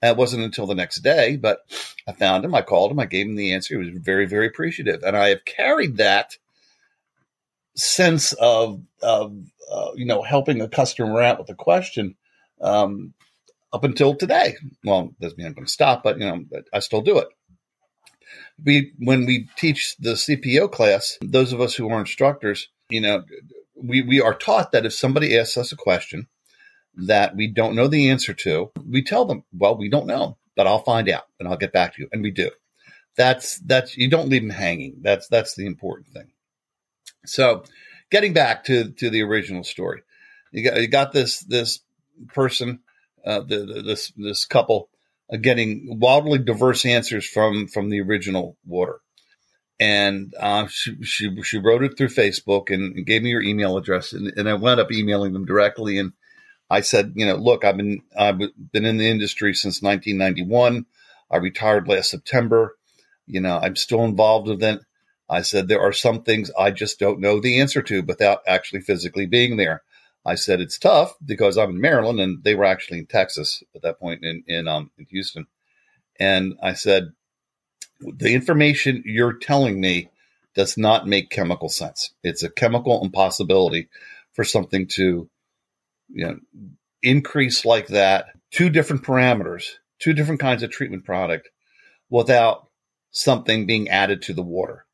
It 0.00 0.16
wasn't 0.16 0.44
until 0.44 0.66
the 0.66 0.74
next 0.74 1.00
day, 1.00 1.36
but 1.36 1.60
I 2.06 2.12
found 2.12 2.44
him. 2.44 2.54
I 2.54 2.62
called 2.62 2.92
him. 2.92 3.00
I 3.00 3.06
gave 3.06 3.26
him 3.26 3.34
the 3.34 3.52
answer. 3.52 3.74
He 3.74 3.90
was 3.90 4.02
very, 4.02 4.26
very 4.26 4.46
appreciative. 4.46 5.02
And 5.02 5.16
I 5.16 5.28
have 5.28 5.44
carried 5.44 5.96
that 5.96 6.36
sense 7.74 8.32
of, 8.34 8.80
of 9.02 9.36
uh, 9.70 9.90
you 9.96 10.06
know, 10.06 10.22
helping 10.22 10.60
a 10.60 10.68
customer 10.68 11.20
out 11.20 11.38
with 11.38 11.50
a 11.50 11.54
question 11.54 12.14
um, 12.60 13.12
up 13.72 13.82
until 13.82 14.14
today. 14.14 14.54
Well, 14.84 15.14
doesn't 15.20 15.36
mean 15.36 15.48
I'm 15.48 15.54
going 15.54 15.66
to 15.66 15.72
stop, 15.72 16.04
but 16.04 16.18
you 16.18 16.26
know, 16.26 16.44
I 16.72 16.78
still 16.78 17.02
do 17.02 17.18
it. 17.18 17.28
We 18.64 18.92
when 18.98 19.26
we 19.26 19.48
teach 19.56 19.96
the 19.98 20.12
CPO 20.12 20.72
class, 20.72 21.18
those 21.22 21.52
of 21.52 21.60
us 21.60 21.74
who 21.74 21.88
are 21.90 22.00
instructors, 22.00 22.68
you 22.88 23.00
know, 23.00 23.24
we 23.76 24.02
we 24.02 24.20
are 24.20 24.34
taught 24.34 24.72
that 24.72 24.86
if 24.86 24.92
somebody 24.92 25.38
asks 25.38 25.56
us 25.56 25.70
a 25.70 25.76
question 25.76 26.26
that 26.98 27.36
we 27.36 27.46
don't 27.46 27.76
know 27.76 27.88
the 27.88 28.10
answer 28.10 28.34
to, 28.34 28.70
we 28.86 29.02
tell 29.02 29.24
them, 29.24 29.44
well, 29.52 29.76
we 29.76 29.88
don't 29.88 30.06
know, 30.06 30.36
but 30.56 30.66
I'll 30.66 30.82
find 30.82 31.08
out 31.08 31.24
and 31.38 31.48
I'll 31.48 31.56
get 31.56 31.72
back 31.72 31.94
to 31.94 32.02
you, 32.02 32.08
and 32.12 32.22
we 32.22 32.30
do. 32.30 32.50
That's 33.16 33.58
that's 33.60 33.96
you 33.96 34.08
don't 34.08 34.28
leave 34.28 34.42
them 34.42 34.50
hanging. 34.50 34.98
That's 35.02 35.28
that's 35.28 35.54
the 35.56 35.66
important 35.66 36.08
thing. 36.08 36.30
So, 37.26 37.64
getting 38.10 38.32
back 38.32 38.64
to 38.64 38.90
to 38.90 39.10
the 39.10 39.22
original 39.22 39.64
story, 39.64 40.02
you 40.52 40.68
got 40.68 40.80
you 40.80 40.88
got 40.88 41.12
this 41.12 41.40
this 41.40 41.80
person, 42.28 42.80
uh, 43.24 43.40
the, 43.40 43.58
the, 43.58 43.82
this 43.82 44.12
this 44.16 44.44
couple, 44.44 44.88
uh, 45.32 45.36
getting 45.36 45.98
wildly 46.00 46.38
diverse 46.38 46.84
answers 46.84 47.26
from 47.26 47.66
from 47.66 47.90
the 47.90 48.00
original 48.00 48.56
water, 48.64 49.00
and 49.80 50.32
uh, 50.38 50.66
she, 50.68 51.02
she 51.02 51.42
she 51.42 51.58
wrote 51.58 51.82
it 51.82 51.96
through 51.96 52.08
Facebook 52.08 52.70
and, 52.72 53.04
gave 53.04 53.22
me 53.22 53.32
her 53.32 53.40
email 53.40 53.76
address, 53.76 54.12
and, 54.12 54.32
and 54.36 54.48
I 54.48 54.54
wound 54.54 54.80
up 54.80 54.92
emailing 54.92 55.32
them 55.32 55.44
directly. 55.44 55.98
And 55.98 56.12
I 56.70 56.80
said, 56.82 57.12
you 57.16 57.26
know, 57.26 57.36
look, 57.36 57.64
I've 57.64 57.76
been 57.76 58.02
I've 58.16 58.38
been 58.38 58.84
in 58.84 58.98
the 58.98 59.08
industry 59.08 59.54
since 59.54 59.82
1991. 59.82 60.86
I 61.30 61.36
retired 61.36 61.88
last 61.88 62.10
September. 62.10 62.76
You 63.26 63.40
know, 63.40 63.58
I'm 63.58 63.76
still 63.76 64.04
involved 64.04 64.48
with 64.48 64.62
it. 64.62 64.80
I 65.30 65.42
said 65.42 65.68
there 65.68 65.80
are 65.80 65.92
some 65.92 66.22
things 66.22 66.50
I 66.58 66.70
just 66.70 66.98
don't 66.98 67.20
know 67.20 67.40
the 67.40 67.60
answer 67.60 67.82
to 67.82 68.02
without 68.02 68.40
actually 68.46 68.80
physically 68.80 69.26
being 69.26 69.56
there. 69.56 69.82
I 70.24 70.34
said 70.34 70.60
it's 70.60 70.78
tough 70.78 71.14
because 71.24 71.56
I'm 71.56 71.70
in 71.70 71.80
Maryland 71.80 72.20
and 72.20 72.42
they 72.44 72.54
were 72.54 72.64
actually 72.64 72.98
in 72.98 73.06
Texas 73.06 73.62
at 73.74 73.82
that 73.82 73.98
point 74.00 74.24
in 74.24 74.44
in, 74.46 74.68
um, 74.68 74.90
in 74.98 75.06
Houston, 75.10 75.46
and 76.18 76.54
I 76.62 76.74
said 76.74 77.12
the 78.00 78.34
information 78.34 79.02
you're 79.04 79.32
telling 79.34 79.80
me 79.80 80.10
does 80.54 80.76
not 80.76 81.06
make 81.06 81.30
chemical 81.30 81.68
sense. 81.68 82.12
It's 82.22 82.42
a 82.42 82.50
chemical 82.50 83.02
impossibility 83.02 83.88
for 84.32 84.44
something 84.44 84.86
to 84.88 85.28
you 86.08 86.26
know 86.26 86.38
increase 87.02 87.64
like 87.64 87.88
that 87.88 88.26
two 88.50 88.70
different 88.70 89.02
parameters, 89.02 89.72
two 89.98 90.12
different 90.12 90.40
kinds 90.40 90.62
of 90.62 90.70
treatment 90.70 91.04
product 91.04 91.48
without 92.10 92.68
something 93.10 93.66
being 93.66 93.88
added 93.88 94.22
to 94.22 94.34
the 94.34 94.42
water. 94.42 94.86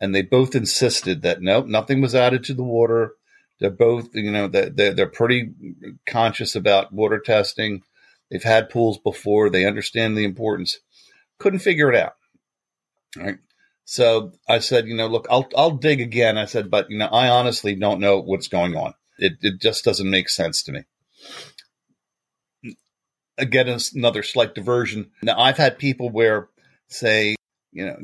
And 0.00 0.14
they 0.14 0.22
both 0.22 0.54
insisted 0.54 1.22
that 1.22 1.40
no, 1.40 1.62
nothing 1.62 2.00
was 2.00 2.14
added 2.14 2.44
to 2.44 2.54
the 2.54 2.64
water. 2.64 3.12
They're 3.60 3.70
both, 3.70 4.14
you 4.14 4.32
know, 4.32 4.48
they're, 4.48 4.70
they're 4.70 5.06
pretty 5.06 5.52
conscious 6.06 6.56
about 6.56 6.92
water 6.92 7.18
testing. 7.18 7.82
They've 8.30 8.42
had 8.42 8.70
pools 8.70 8.98
before. 8.98 9.48
They 9.48 9.64
understand 9.64 10.16
the 10.16 10.24
importance. 10.24 10.78
Couldn't 11.38 11.60
figure 11.60 11.90
it 11.90 11.96
out. 11.96 12.14
All 13.16 13.24
right. 13.24 13.38
So 13.84 14.32
I 14.48 14.58
said, 14.58 14.86
you 14.88 14.96
know, 14.96 15.06
look, 15.06 15.26
I'll 15.30 15.48
I'll 15.56 15.72
dig 15.72 16.00
again. 16.00 16.38
I 16.38 16.46
said, 16.46 16.70
but 16.70 16.90
you 16.90 16.98
know, 16.98 17.06
I 17.06 17.28
honestly 17.28 17.74
don't 17.74 18.00
know 18.00 18.18
what's 18.18 18.48
going 18.48 18.76
on. 18.76 18.94
It 19.18 19.34
it 19.42 19.60
just 19.60 19.84
doesn't 19.84 20.08
make 20.08 20.28
sense 20.28 20.62
to 20.64 20.72
me. 20.72 20.84
Again, 23.36 23.78
another 23.94 24.22
slight 24.22 24.54
diversion. 24.54 25.10
Now 25.22 25.38
I've 25.38 25.56
had 25.56 25.78
people 25.78 26.08
where, 26.08 26.48
say, 26.88 27.34
you 27.72 27.84
know, 27.84 27.96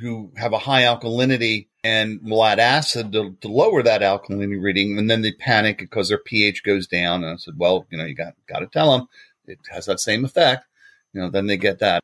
who 0.00 0.32
have 0.36 0.52
a 0.52 0.58
high 0.58 0.82
alkalinity 0.82 1.68
and 1.84 2.20
will 2.22 2.44
add 2.44 2.58
acid 2.58 3.12
to, 3.12 3.36
to, 3.40 3.48
lower 3.48 3.82
that 3.82 4.02
alkalinity 4.02 4.60
reading, 4.60 4.98
and 4.98 5.10
then 5.10 5.22
they 5.22 5.32
panic 5.32 5.78
because 5.78 6.08
their 6.08 6.18
pH 6.18 6.62
goes 6.62 6.86
down. 6.86 7.24
And 7.24 7.34
I 7.34 7.36
said, 7.36 7.54
well, 7.56 7.86
you 7.90 7.98
know, 7.98 8.04
you 8.04 8.14
got 8.14 8.34
got 8.46 8.60
to 8.60 8.66
tell 8.66 8.92
them 8.92 9.08
it 9.46 9.58
has 9.70 9.86
that 9.86 10.00
same 10.00 10.24
effect. 10.24 10.64
You 11.12 11.22
know, 11.22 11.30
then 11.30 11.46
they 11.46 11.56
get 11.56 11.78
that, 11.78 12.02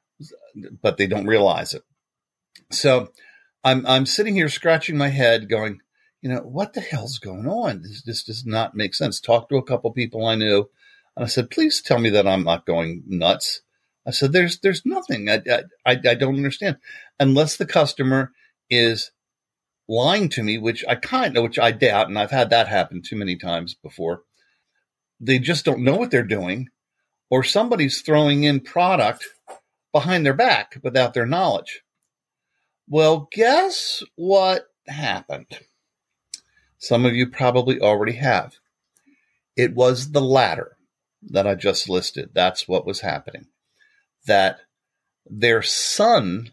but 0.82 0.96
they 0.96 1.06
don't 1.06 1.26
realize 1.26 1.74
it. 1.74 1.82
So 2.70 3.12
I'm 3.62 3.86
I'm 3.86 4.06
sitting 4.06 4.34
here 4.34 4.48
scratching 4.48 4.96
my 4.96 5.08
head, 5.08 5.48
going, 5.48 5.80
you 6.24 6.30
know, 6.30 6.40
what 6.40 6.72
the 6.72 6.80
hell's 6.80 7.18
going 7.18 7.46
on? 7.46 7.82
This, 7.82 8.00
this 8.00 8.24
does 8.24 8.46
not 8.46 8.74
make 8.74 8.94
sense. 8.94 9.20
Talked 9.20 9.50
to 9.50 9.58
a 9.58 9.62
couple 9.62 9.92
people 9.92 10.24
I 10.24 10.36
knew, 10.36 10.70
and 11.14 11.24
I 11.26 11.28
said, 11.28 11.50
please 11.50 11.82
tell 11.82 11.98
me 11.98 12.08
that 12.10 12.26
I'm 12.26 12.44
not 12.44 12.64
going 12.64 13.02
nuts. 13.06 13.60
I 14.06 14.10
said, 14.10 14.32
"There's 14.32 14.58
there's 14.58 14.84
nothing. 14.84 15.28
I, 15.30 15.42
I 15.86 15.98
I 16.06 16.14
don't 16.14 16.36
understand 16.36 16.76
unless 17.18 17.56
the 17.56 17.66
customer 17.66 18.32
is 18.68 19.12
lying 19.88 20.28
to 20.30 20.42
me, 20.42 20.58
which 20.58 20.84
I 20.86 20.94
kind 20.94 21.36
of, 21.36 21.42
which 21.42 21.58
I 21.58 21.72
doubt, 21.72 22.08
and 22.08 22.18
I've 22.18 22.30
had 22.30 22.50
that 22.50 22.68
happen 22.68 23.00
too 23.02 23.16
many 23.16 23.36
times 23.36 23.74
before. 23.74 24.22
They 25.20 25.38
just 25.38 25.64
don't 25.64 25.84
know 25.84 25.96
what 25.96 26.10
they're 26.10 26.22
doing, 26.22 26.68
or 27.30 27.44
somebody's 27.44 28.02
throwing 28.02 28.44
in 28.44 28.60
product 28.60 29.26
behind 29.92 30.26
their 30.26 30.34
back 30.34 30.76
without 30.82 31.14
their 31.14 31.26
knowledge. 31.26 31.82
Well, 32.88 33.28
guess 33.32 34.02
what 34.16 34.66
happened? 34.86 35.60
Some 36.84 37.06
of 37.06 37.14
you 37.16 37.26
probably 37.26 37.80
already 37.80 38.12
have. 38.12 38.56
It 39.56 39.74
was 39.74 40.12
the 40.12 40.20
latter 40.20 40.76
that 41.22 41.46
I 41.46 41.54
just 41.54 41.88
listed. 41.88 42.32
That's 42.34 42.68
what 42.68 42.84
was 42.84 43.00
happening 43.00 43.46
that 44.26 44.58
their 45.24 45.62
son, 45.62 46.52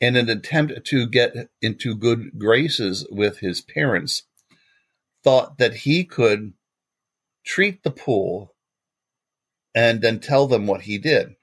in 0.00 0.16
an 0.16 0.28
attempt 0.28 0.84
to 0.86 1.06
get 1.06 1.48
into 1.62 1.94
good 1.94 2.36
graces 2.36 3.06
with 3.08 3.38
his 3.38 3.60
parents, 3.60 4.24
thought 5.22 5.58
that 5.58 5.74
he 5.74 6.02
could 6.02 6.52
treat 7.44 7.84
the 7.84 7.92
pool 7.92 8.52
and 9.76 10.00
then 10.00 10.18
tell 10.18 10.48
them 10.48 10.66
what 10.66 10.80
he 10.80 10.98
did. 10.98 11.36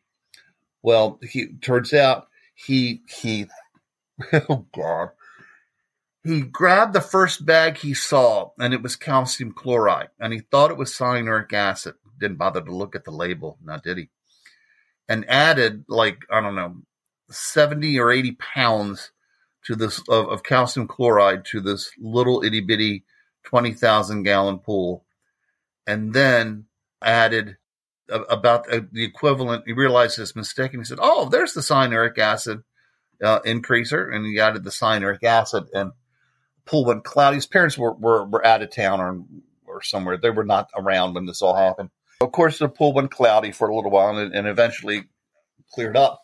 Well, 0.81 1.19
he 1.21 1.53
turns 1.61 1.93
out 1.93 2.27
he 2.53 3.01
he 3.07 3.47
oh 4.49 4.65
god. 4.75 5.11
He 6.23 6.41
grabbed 6.41 6.93
the 6.93 7.01
first 7.01 7.45
bag 7.45 7.77
he 7.77 7.93
saw 7.93 8.51
and 8.59 8.73
it 8.73 8.81
was 8.81 8.95
calcium 8.95 9.51
chloride 9.53 10.09
and 10.19 10.33
he 10.33 10.39
thought 10.39 10.71
it 10.71 10.77
was 10.77 10.93
cyanuric 10.93 11.53
acid. 11.53 11.95
Didn't 12.19 12.37
bother 12.37 12.61
to 12.61 12.75
look 12.75 12.95
at 12.95 13.03
the 13.03 13.11
label, 13.11 13.57
now 13.63 13.77
did 13.77 13.97
he? 13.97 14.09
and 15.09 15.29
added 15.29 15.85
like 15.87 16.19
I 16.31 16.41
don't 16.41 16.55
know, 16.55 16.77
seventy 17.29 17.99
or 17.99 18.11
eighty 18.11 18.33
pounds 18.33 19.11
to 19.65 19.75
this 19.75 20.01
of, 20.09 20.29
of 20.29 20.43
calcium 20.43 20.87
chloride 20.87 21.45
to 21.45 21.61
this 21.61 21.91
little 21.99 22.43
itty 22.43 22.61
bitty 22.61 23.05
twenty 23.43 23.73
thousand 23.73 24.23
gallon 24.23 24.59
pool, 24.59 25.05
and 25.87 26.13
then 26.13 26.65
added 27.01 27.57
a, 28.09 28.21
about 28.21 28.71
uh, 28.71 28.81
the 28.91 29.03
equivalent. 29.03 29.63
He 29.65 29.73
realized 29.73 30.17
his 30.17 30.35
mistake, 30.35 30.73
and 30.73 30.81
he 30.81 30.85
said, 30.85 30.99
"Oh, 31.01 31.29
there's 31.29 31.53
the 31.53 31.61
cyanuric 31.61 32.17
acid 32.17 32.63
uh, 33.23 33.39
increaser," 33.41 34.13
and 34.13 34.25
he 34.25 34.39
added 34.39 34.63
the 34.63 34.71
cyanuric 34.71 35.23
acid, 35.23 35.65
and 35.73 35.91
pool 36.65 36.85
went 36.85 37.03
cloudy. 37.03 37.35
His 37.35 37.47
parents 37.47 37.77
were 37.77 37.93
were, 37.93 38.25
were 38.25 38.45
out 38.45 38.61
of 38.61 38.71
town 38.71 38.99
or 38.99 39.23
or 39.65 39.81
somewhere; 39.81 40.17
they 40.17 40.29
were 40.29 40.43
not 40.45 40.69
around 40.75 41.13
when 41.13 41.25
this 41.25 41.41
all 41.41 41.55
happened. 41.55 41.89
Of 42.21 42.31
course, 42.31 42.59
the 42.59 42.69
pool 42.69 42.93
went 42.93 43.11
cloudy 43.11 43.51
for 43.51 43.67
a 43.67 43.75
little 43.75 43.91
while 43.91 44.17
and, 44.17 44.33
and 44.33 44.47
eventually 44.47 45.03
cleared 45.73 45.97
up. 45.97 46.21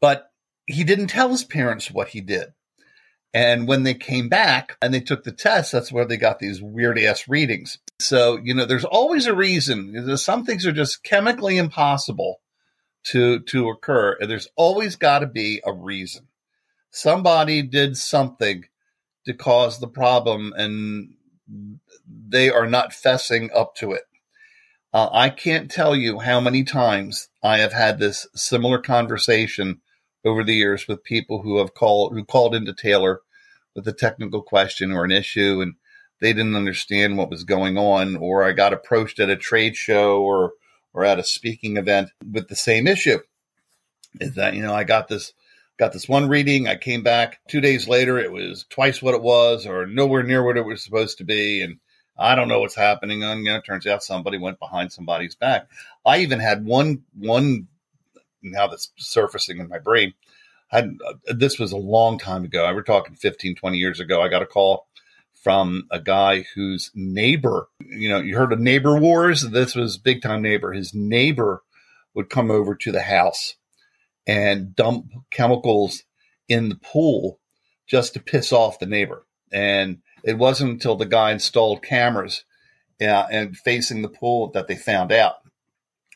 But 0.00 0.30
he 0.66 0.84
didn't 0.84 1.08
tell 1.08 1.28
his 1.28 1.44
parents 1.44 1.90
what 1.90 2.08
he 2.08 2.20
did. 2.20 2.52
And 3.34 3.68
when 3.68 3.82
they 3.82 3.94
came 3.94 4.28
back 4.28 4.76
and 4.80 4.92
they 4.92 5.00
took 5.00 5.22
the 5.22 5.32
test, 5.32 5.72
that's 5.72 5.92
where 5.92 6.06
they 6.06 6.16
got 6.16 6.38
these 6.38 6.62
weird 6.62 6.98
ass 6.98 7.28
readings. 7.28 7.78
So, 8.00 8.38
you 8.42 8.54
know, 8.54 8.64
there's 8.64 8.86
always 8.86 9.26
a 9.26 9.34
reason. 9.34 10.16
Some 10.16 10.44
things 10.44 10.66
are 10.66 10.72
just 10.72 11.02
chemically 11.02 11.58
impossible 11.58 12.40
to 13.04 13.40
to 13.40 13.68
occur. 13.68 14.16
And 14.20 14.30
there's 14.30 14.48
always 14.56 14.96
got 14.96 15.20
to 15.20 15.26
be 15.26 15.60
a 15.64 15.72
reason. 15.72 16.28
Somebody 16.90 17.62
did 17.62 17.96
something 17.96 18.64
to 19.28 19.34
cause 19.34 19.78
the 19.78 19.88
problem 19.88 20.52
and 20.56 21.14
they 22.28 22.50
are 22.50 22.66
not 22.66 22.90
fessing 22.90 23.50
up 23.54 23.74
to 23.76 23.92
it. 23.92 24.02
Uh, 24.92 25.08
I 25.12 25.28
can't 25.28 25.70
tell 25.70 25.94
you 25.94 26.18
how 26.18 26.40
many 26.40 26.64
times 26.64 27.28
I 27.42 27.58
have 27.58 27.74
had 27.74 27.98
this 27.98 28.26
similar 28.34 28.78
conversation 28.78 29.80
over 30.24 30.42
the 30.42 30.54
years 30.54 30.88
with 30.88 31.04
people 31.04 31.42
who 31.42 31.58
have 31.58 31.74
called 31.74 32.14
who 32.14 32.24
called 32.24 32.54
into 32.54 32.72
Taylor 32.72 33.20
with 33.76 33.86
a 33.86 33.92
technical 33.92 34.42
question 34.42 34.90
or 34.90 35.04
an 35.04 35.12
issue 35.12 35.60
and 35.60 35.74
they 36.20 36.32
didn't 36.32 36.56
understand 36.56 37.16
what 37.16 37.30
was 37.30 37.44
going 37.44 37.76
on 37.76 38.16
or 38.16 38.44
I 38.44 38.52
got 38.52 38.72
approached 38.72 39.20
at 39.20 39.30
a 39.30 39.36
trade 39.36 39.76
show 39.76 40.22
or 40.22 40.52
or 40.94 41.04
at 41.04 41.18
a 41.18 41.24
speaking 41.24 41.76
event 41.76 42.10
with 42.32 42.48
the 42.48 42.56
same 42.56 42.86
issue. 42.86 43.18
Is 44.20 44.34
that 44.36 44.54
you 44.54 44.62
know 44.62 44.74
I 44.74 44.84
got 44.84 45.08
this 45.08 45.34
got 45.78 45.92
this 45.92 46.08
one 46.08 46.28
reading, 46.28 46.68
I 46.68 46.76
came 46.76 47.02
back 47.02 47.40
2 47.48 47.60
days 47.60 47.88
later 47.88 48.18
it 48.18 48.32
was 48.32 48.66
twice 48.68 49.00
what 49.00 49.14
it 49.14 49.22
was 49.22 49.66
or 49.66 49.86
nowhere 49.86 50.22
near 50.22 50.44
what 50.44 50.56
it 50.56 50.64
was 50.64 50.82
supposed 50.82 51.18
to 51.18 51.24
be 51.24 51.62
and 51.62 51.78
I 52.18 52.34
don't 52.34 52.48
know 52.48 52.60
what's 52.60 52.74
happening. 52.74 53.22
And 53.22 53.44
you 53.44 53.52
know, 53.52 53.58
it 53.58 53.64
turns 53.64 53.86
out 53.86 54.02
somebody 54.02 54.38
went 54.38 54.58
behind 54.58 54.92
somebody's 54.92 55.36
back. 55.36 55.68
I 56.04 56.18
even 56.18 56.40
had 56.40 56.64
one 56.64 57.04
one 57.16 57.68
now 58.42 58.66
that's 58.66 58.90
surfacing 58.96 59.58
in 59.58 59.68
my 59.68 59.78
brain. 59.78 60.14
I 60.72 60.80
uh, 60.80 61.14
this 61.28 61.58
was 61.58 61.72
a 61.72 61.76
long 61.76 62.18
time 62.18 62.44
ago. 62.44 62.64
I 62.64 62.72
were 62.72 62.82
talking 62.82 63.14
15, 63.14 63.54
20 63.54 63.78
years 63.78 64.00
ago. 64.00 64.20
I 64.20 64.28
got 64.28 64.42
a 64.42 64.46
call 64.46 64.86
from 65.34 65.86
a 65.92 66.00
guy 66.00 66.44
whose 66.54 66.90
neighbor, 66.94 67.68
you 67.80 68.08
know, 68.08 68.18
you 68.18 68.36
heard 68.36 68.52
of 68.52 68.58
neighbor 68.58 68.98
wars. 68.98 69.42
This 69.42 69.76
was 69.76 69.96
big 69.96 70.20
time 70.20 70.42
neighbor. 70.42 70.72
His 70.72 70.92
neighbor 70.92 71.62
would 72.14 72.28
come 72.28 72.50
over 72.50 72.74
to 72.74 72.90
the 72.90 73.02
house 73.02 73.54
and 74.28 74.76
dump 74.76 75.10
chemicals 75.30 76.04
in 76.48 76.68
the 76.68 76.76
pool 76.76 77.40
just 77.88 78.12
to 78.12 78.20
piss 78.20 78.52
off 78.52 78.78
the 78.78 78.86
neighbor. 78.86 79.26
And 79.50 80.02
it 80.22 80.36
wasn't 80.36 80.72
until 80.72 80.96
the 80.96 81.06
guy 81.06 81.32
installed 81.32 81.82
cameras 81.82 82.44
uh, 83.00 83.26
and 83.30 83.56
facing 83.56 84.02
the 84.02 84.08
pool 84.08 84.50
that 84.52 84.68
they 84.68 84.76
found 84.76 85.10
out 85.10 85.36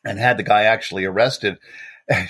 and 0.04 0.18
had 0.18 0.36
the 0.36 0.42
guy 0.42 0.62
actually 0.62 1.04
arrested. 1.04 1.58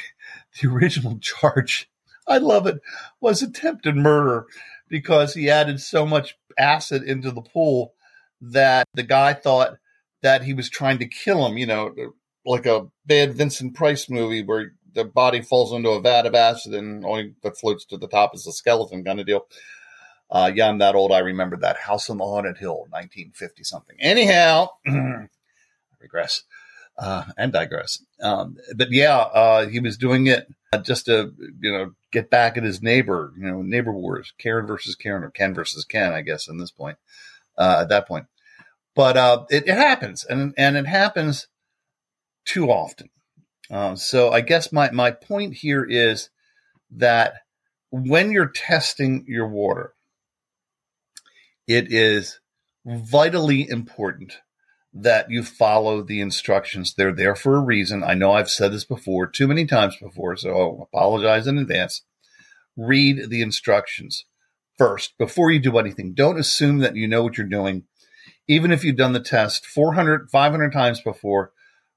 The 0.61 0.69
original 0.69 1.19
charge, 1.19 1.89
I 2.29 2.37
love 2.37 2.67
it, 2.67 2.83
was 3.23 3.41
attempted 3.41 3.97
murder 3.97 4.45
because 4.87 5.33
he 5.33 5.49
added 5.49 5.81
so 5.81 6.05
much 6.05 6.37
acid 6.59 7.03
into 7.05 7.31
the 7.31 7.41
pool 7.41 7.95
that 8.43 8.87
the 8.93 9.03
guy 9.03 9.33
thought 9.33 9.79
that 10.21 10.45
he 10.45 10.53
was 10.53 10.69
trying 10.69 10.99
to 10.99 11.09
kill 11.09 11.47
him, 11.47 11.57
you 11.57 11.65
know, 11.65 11.95
like 12.45 12.67
a 12.67 12.89
bad 13.07 13.35
Vincent 13.35 13.75
Price 13.75 14.11
movie 14.11 14.43
where 14.43 14.73
the 14.95 15.05
body 15.05 15.43
falls 15.43 15.73
into 15.73 15.91
a 15.91 16.01
vat 16.01 16.27
of 16.27 16.35
acid 16.35 16.75
and 16.75 17.05
only 17.05 17.35
that 17.43 17.59
floats 17.59 17.85
to 17.87 17.97
the 17.97 18.09
top 18.09 18.35
is 18.35 18.47
a 18.47 18.53
skeleton 18.53 19.05
kind 19.05 19.21
of 19.21 19.27
deal. 19.27 19.47
Uh, 20.31 20.51
yeah, 20.55 20.69
I'm 20.69 20.79
that 20.79 20.95
old. 20.95 21.13
I 21.13 21.19
remember 21.19 21.59
that 21.59 21.77
House 21.77 22.09
on 22.09 22.17
the 22.17 22.25
Haunted 22.25 22.57
Hill, 22.57 22.87
1950 22.91 23.65
something. 23.65 23.97
Anyhow, 24.01 24.69
I 24.87 25.27
regress 26.01 26.45
uh, 26.99 27.25
and 27.37 27.53
digress. 27.53 28.03
Um, 28.23 28.57
but 28.77 28.91
yeah, 28.91 29.17
uh, 29.19 29.67
he 29.67 29.81
was 29.81 29.97
doing 29.97 30.27
it 30.27 30.47
just 30.83 31.07
to, 31.07 31.33
you 31.61 31.73
know, 31.73 31.93
get 32.11 32.31
back 32.31 32.57
at 32.57 32.63
his 32.63 32.83
neighbor, 32.83 33.33
you 33.37 33.45
know, 33.45 33.63
neighbor 33.63 33.93
wars, 33.93 34.33
Karen 34.39 34.67
versus 34.67 34.95
Karen 34.95 35.25
or 35.25 35.31
Ken 35.31 35.55
versus 35.55 35.85
Ken, 35.85 36.13
I 36.13 36.23
guess, 36.23 36.49
in 36.49 36.59
this 36.59 36.71
point, 36.71 36.97
uh, 37.59 37.81
at 37.83 37.89
that 37.91 38.09
point. 38.09 38.27
But 38.95 39.17
uh, 39.17 39.45
it, 39.51 39.69
it, 39.69 39.77
happens, 39.77 40.25
and 40.25 40.55
and 40.59 40.77
it 40.77 40.87
happens 40.87 41.49
too 42.45 42.71
often. 42.71 43.09
Uh, 43.73 43.97
so 43.97 44.31
I 44.31 44.43
guess 44.43 44.71
my 44.71 44.91
my 44.91 45.11
point 45.11 45.55
here 45.55 45.83
is 45.83 46.29
that 46.91 47.37
when 47.91 48.31
you're 48.31 48.49
testing 48.49 49.25
your 49.27 49.49
water, 49.49 49.95
it 51.67 51.91
is 51.91 52.39
vitally 52.85 53.67
important 53.69 54.35
that 54.93 55.31
you 55.31 55.43
follow 55.43 56.03
the 56.03 56.21
instructions. 56.21 56.93
They're 56.93 57.15
there 57.15 57.35
for 57.35 57.57
a 57.57 57.61
reason. 57.61 58.05
I 58.05 58.13
know 58.13 58.33
I've 58.33 58.51
said 58.51 58.73
this 58.73 58.85
before, 58.85 59.27
too 59.27 59.49
many 59.49 59.65
times 59.65 59.97
before, 59.97 60.37
so 60.37 60.51
I'll 60.51 60.89
apologize 60.93 61.47
in 61.47 61.57
advance. 61.57 62.03
Read 62.77 63.31
the 63.31 63.41
instructions 63.41 64.27
first 64.77 65.17
before 65.17 65.51
you 65.51 65.61
do 65.61 65.79
anything. 65.79 66.13
Don't 66.13 66.39
assume 66.39 66.79
that 66.79 66.97
you 66.97 67.09
know 67.09 67.23
what 67.23 67.39
you're 67.39 67.47
doing. 67.47 67.85
Even 68.47 68.71
if 68.71 68.85
you've 68.85 68.97
done 68.97 69.15
the 69.15 69.21
test 69.21 69.65
400, 69.65 70.29
500 70.31 70.73
times 70.73 71.01
before, 71.01 71.53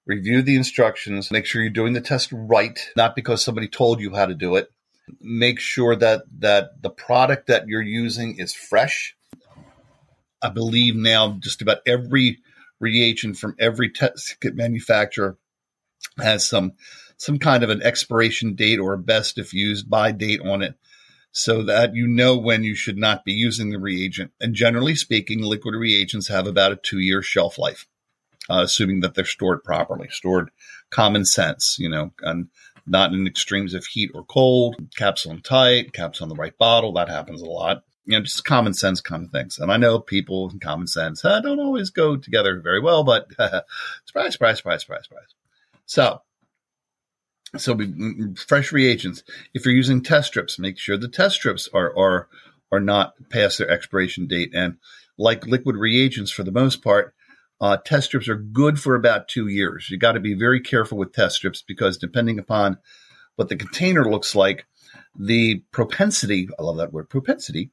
review 0.05 0.41
the 0.41 0.55
instructions. 0.55 1.31
Make 1.31 1.45
sure 1.45 1.61
you're 1.61 1.71
doing 1.71 1.93
the 1.93 2.01
test 2.01 2.29
right, 2.31 2.79
not 2.95 3.15
because 3.15 3.43
somebody 3.43 3.67
told 3.67 3.99
you 3.99 4.13
how 4.13 4.25
to 4.25 4.33
do 4.33 4.55
it. 4.55 4.71
Make 5.21 5.59
sure 5.59 5.95
that, 5.95 6.23
that 6.39 6.81
the 6.81 6.89
product 6.89 7.47
that 7.47 7.67
you're 7.67 7.81
using 7.81 8.39
is 8.39 8.53
fresh 8.53 9.15
I 10.45 10.49
believe 10.49 10.95
now 10.95 11.37
just 11.39 11.63
about 11.63 11.79
every 11.87 12.39
reagent 12.79 13.37
from 13.37 13.55
every 13.57 13.89
test 13.89 14.37
kit 14.39 14.55
manufacturer 14.55 15.37
has 16.19 16.45
some 16.45 16.73
some 17.17 17.39
kind 17.39 17.63
of 17.63 17.71
an 17.71 17.81
expiration 17.81 18.53
date 18.53 18.77
or 18.77 18.95
best 18.95 19.39
if 19.39 19.53
used 19.53 19.89
by 19.89 20.11
date 20.11 20.41
on 20.41 20.61
it 20.61 20.75
so 21.31 21.63
that 21.63 21.95
you 21.95 22.05
know 22.05 22.37
when 22.37 22.63
you 22.63 22.75
should 22.75 22.97
not 22.97 23.25
be 23.25 23.33
using 23.33 23.71
the 23.71 23.79
reagent. 23.79 24.31
And 24.39 24.53
generally 24.53 24.95
speaking, 24.95 25.41
liquid 25.41 25.73
reagents 25.73 26.27
have 26.27 26.45
about 26.45 26.73
a 26.73 26.75
two 26.75 26.99
year 26.99 27.23
shelf 27.23 27.57
life, 27.57 27.87
uh, 28.49 28.61
assuming 28.63 29.01
that 29.01 29.15
they're 29.15 29.25
stored 29.25 29.63
properly, 29.63 30.07
stored 30.09 30.51
common 30.89 31.25
sense, 31.25 31.77
you 31.79 31.89
know, 31.89 32.11
and 32.21 32.49
not 32.87 33.13
in 33.13 33.25
extremes 33.27 33.73
of 33.73 33.85
heat 33.85 34.11
or 34.13 34.23
cold, 34.23 34.75
caps 34.95 35.25
on 35.25 35.41
tight, 35.41 35.93
caps 35.93 36.21
on 36.21 36.29
the 36.29 36.35
right 36.35 36.57
bottle. 36.57 36.93
That 36.93 37.09
happens 37.09 37.41
a 37.41 37.45
lot 37.45 37.83
you 38.05 38.17
know, 38.17 38.23
just 38.23 38.45
common 38.45 38.73
sense 38.73 39.01
kind 39.01 39.25
of 39.25 39.31
things. 39.31 39.57
And 39.57 39.71
I 39.71 39.77
know 39.77 39.99
people 39.99 40.49
and 40.49 40.61
common 40.61 40.87
sense 40.87 41.25
uh, 41.25 41.39
don't 41.41 41.59
always 41.59 41.89
go 41.89 42.15
together 42.15 42.59
very 42.61 42.79
well, 42.79 43.03
but 43.03 43.27
surprise, 44.05 44.33
surprise, 44.33 44.57
surprise, 44.57 44.81
surprise, 44.81 45.03
surprise. 45.03 45.33
So, 45.85 46.21
so 47.57 47.75
mm, 47.75 47.95
mm, 47.95 48.39
fresh 48.39 48.71
reagents. 48.71 49.23
If 49.53 49.65
you're 49.65 49.73
using 49.73 50.03
test 50.03 50.27
strips, 50.27 50.59
make 50.59 50.77
sure 50.77 50.97
the 50.97 51.07
test 51.07 51.35
strips 51.35 51.67
are 51.73 51.97
are 51.97 52.27
are 52.71 52.79
not 52.79 53.15
past 53.29 53.57
their 53.57 53.69
expiration 53.69 54.27
date. 54.27 54.51
And 54.53 54.77
like 55.17 55.47
liquid 55.47 55.75
reagents, 55.75 56.31
for 56.31 56.43
the 56.43 56.51
most 56.51 56.83
part, 56.83 57.15
uh, 57.61 57.77
test 57.77 58.07
strips 58.07 58.27
are 58.27 58.35
good 58.35 58.79
for 58.79 58.95
about 58.95 59.27
two 59.27 59.47
years. 59.47 59.89
You 59.89 59.97
got 59.97 60.13
to 60.13 60.19
be 60.19 60.33
very 60.33 60.59
careful 60.59 60.97
with 60.97 61.13
test 61.13 61.37
strips 61.37 61.61
because 61.61 61.97
depending 61.97 62.39
upon 62.39 62.77
what 63.35 63.49
the 63.49 63.55
container 63.55 64.09
looks 64.09 64.35
like, 64.35 64.65
the 65.17 65.63
propensity, 65.71 66.49
I 66.59 66.63
love 66.63 66.77
that 66.77 66.93
word, 66.93 67.09
propensity 67.09 67.71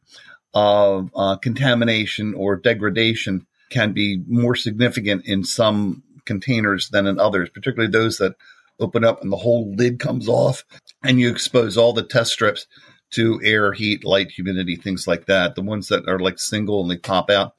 of 0.55 1.11
uh, 1.15 1.37
contamination 1.37 2.35
or 2.35 2.57
degradation 2.57 3.47
can 3.71 3.93
be 3.93 4.23
more 4.27 4.55
significant 4.55 5.27
in 5.27 5.45
some 5.45 6.03
containers 6.25 6.91
than 6.91 7.07
in 7.07 7.19
others, 7.19 7.49
particularly 7.49 7.91
those 7.91 8.19
that 8.19 8.37
open 8.79 9.05
up 9.05 9.23
and 9.23 9.33
the 9.33 9.37
whole 9.37 9.75
lid 9.75 9.99
comes 9.99 10.29
off 10.29 10.65
and 11.03 11.19
you 11.19 11.31
expose 11.31 11.77
all 11.77 11.93
the 11.93 12.03
test 12.03 12.33
strips 12.33 12.67
to 13.13 13.41
air, 13.45 13.73
heat, 13.73 14.05
light, 14.05 14.31
humidity, 14.31 14.77
things 14.77 15.07
like 15.07 15.27
that. 15.27 15.55
The 15.55 15.63
ones 15.63 15.89
that 15.89 16.09
are 16.09 16.19
like 16.19 16.39
single 16.39 16.83
and 16.83 16.91
they 16.91 16.97
pop 16.97 17.31
out, 17.31 17.55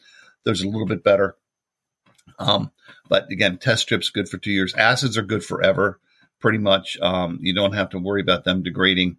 those 0.46 0.64
are 0.64 0.68
a 0.68 0.70
little 0.70 0.88
bit 0.88 1.04
better. 1.04 1.36
Um, 2.40 2.72
but 3.10 3.30
again, 3.32 3.58
test 3.58 3.84
strips 3.84 4.10
good 4.10 4.30
for 4.30 4.38
two 4.38 4.52
years. 4.52 4.74
Acids 4.76 5.18
are 5.18 5.24
good 5.24 5.44
forever, 5.44 6.00
pretty 6.40 6.58
much. 6.58 6.98
Um, 7.02 7.40
you 7.42 7.54
don't 7.54 7.74
have 7.74 7.90
to 7.92 8.00
worry 8.00 8.22
about 8.22 8.44
them 8.44 8.64
degrading 8.64 9.18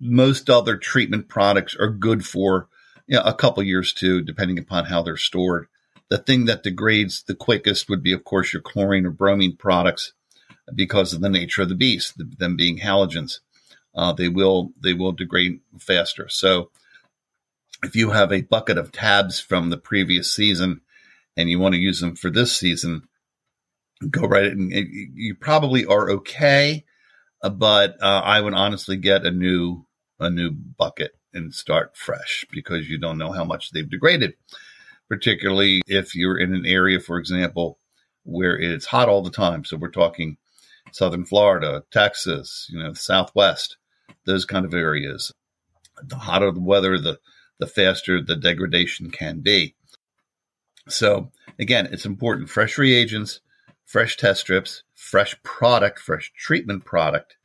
most 0.00 0.50
other 0.50 0.76
treatment 0.76 1.28
products 1.28 1.76
are 1.76 1.88
good 1.88 2.24
for 2.24 2.68
you 3.06 3.16
know, 3.16 3.22
a 3.22 3.34
couple 3.34 3.62
years 3.62 3.92
too, 3.92 4.22
depending 4.22 4.58
upon 4.58 4.86
how 4.86 5.02
they're 5.02 5.16
stored. 5.16 5.66
The 6.08 6.18
thing 6.18 6.44
that 6.46 6.62
degrades 6.62 7.22
the 7.22 7.34
quickest 7.34 7.88
would 7.88 8.02
be, 8.02 8.12
of 8.12 8.24
course, 8.24 8.52
your 8.52 8.62
chlorine 8.62 9.06
or 9.06 9.10
bromine 9.10 9.56
products, 9.56 10.12
because 10.74 11.12
of 11.12 11.20
the 11.20 11.28
nature 11.28 11.62
of 11.62 11.68
the 11.68 11.74
beast, 11.74 12.14
them 12.38 12.56
being 12.56 12.78
halogens. 12.78 13.40
Uh, 13.94 14.12
they 14.12 14.28
will 14.28 14.72
they 14.82 14.92
will 14.92 15.12
degrade 15.12 15.60
faster. 15.78 16.28
So, 16.28 16.70
if 17.82 17.96
you 17.96 18.10
have 18.10 18.32
a 18.32 18.42
bucket 18.42 18.78
of 18.78 18.92
tabs 18.92 19.40
from 19.40 19.70
the 19.70 19.76
previous 19.76 20.32
season 20.32 20.81
and 21.36 21.50
you 21.50 21.58
want 21.58 21.74
to 21.74 21.80
use 21.80 22.00
them 22.00 22.16
for 22.16 22.30
this 22.30 22.56
season, 22.56 23.02
go 24.10 24.22
right. 24.22 24.52
And 24.52 24.72
you 24.72 25.34
probably 25.34 25.86
are 25.86 26.10
okay 26.10 26.84
uh, 27.42 27.50
but 27.50 27.96
uh, 28.00 28.22
I 28.24 28.40
would 28.40 28.54
honestly 28.54 28.96
get 28.96 29.26
a 29.26 29.30
new 29.30 29.84
a 30.20 30.30
new 30.30 30.52
bucket 30.52 31.12
and 31.34 31.52
start 31.52 31.96
fresh 31.96 32.44
because 32.50 32.88
you 32.88 32.98
don't 32.98 33.18
know 33.18 33.32
how 33.32 33.44
much 33.44 33.70
they've 33.70 33.88
degraded. 33.88 34.34
Particularly 35.08 35.82
if 35.86 36.14
you're 36.14 36.38
in 36.38 36.54
an 36.54 36.64
area, 36.64 37.00
for 37.00 37.18
example, 37.18 37.78
where 38.22 38.58
it's 38.58 38.86
hot 38.86 39.08
all 39.08 39.22
the 39.22 39.30
time. 39.30 39.64
So 39.64 39.76
we're 39.76 39.90
talking 39.90 40.38
southern 40.92 41.26
Florida, 41.26 41.82
Texas, 41.90 42.68
you 42.70 42.78
know, 42.78 42.94
Southwest, 42.94 43.76
those 44.24 44.44
kind 44.44 44.64
of 44.64 44.72
areas. 44.72 45.32
The 46.02 46.16
hotter 46.16 46.52
the 46.52 46.60
weather, 46.60 46.98
the 46.98 47.18
the 47.58 47.66
faster 47.66 48.22
the 48.22 48.36
degradation 48.36 49.10
can 49.10 49.40
be. 49.40 49.74
So 50.88 51.30
again, 51.58 51.88
it's 51.92 52.06
important. 52.06 52.50
Fresh 52.50 52.78
reagents, 52.78 53.40
fresh 53.84 54.16
test 54.16 54.40
strips, 54.40 54.82
fresh 54.94 55.40
product, 55.42 55.98
fresh 55.98 56.32
treatment 56.36 56.84
product 56.84 57.36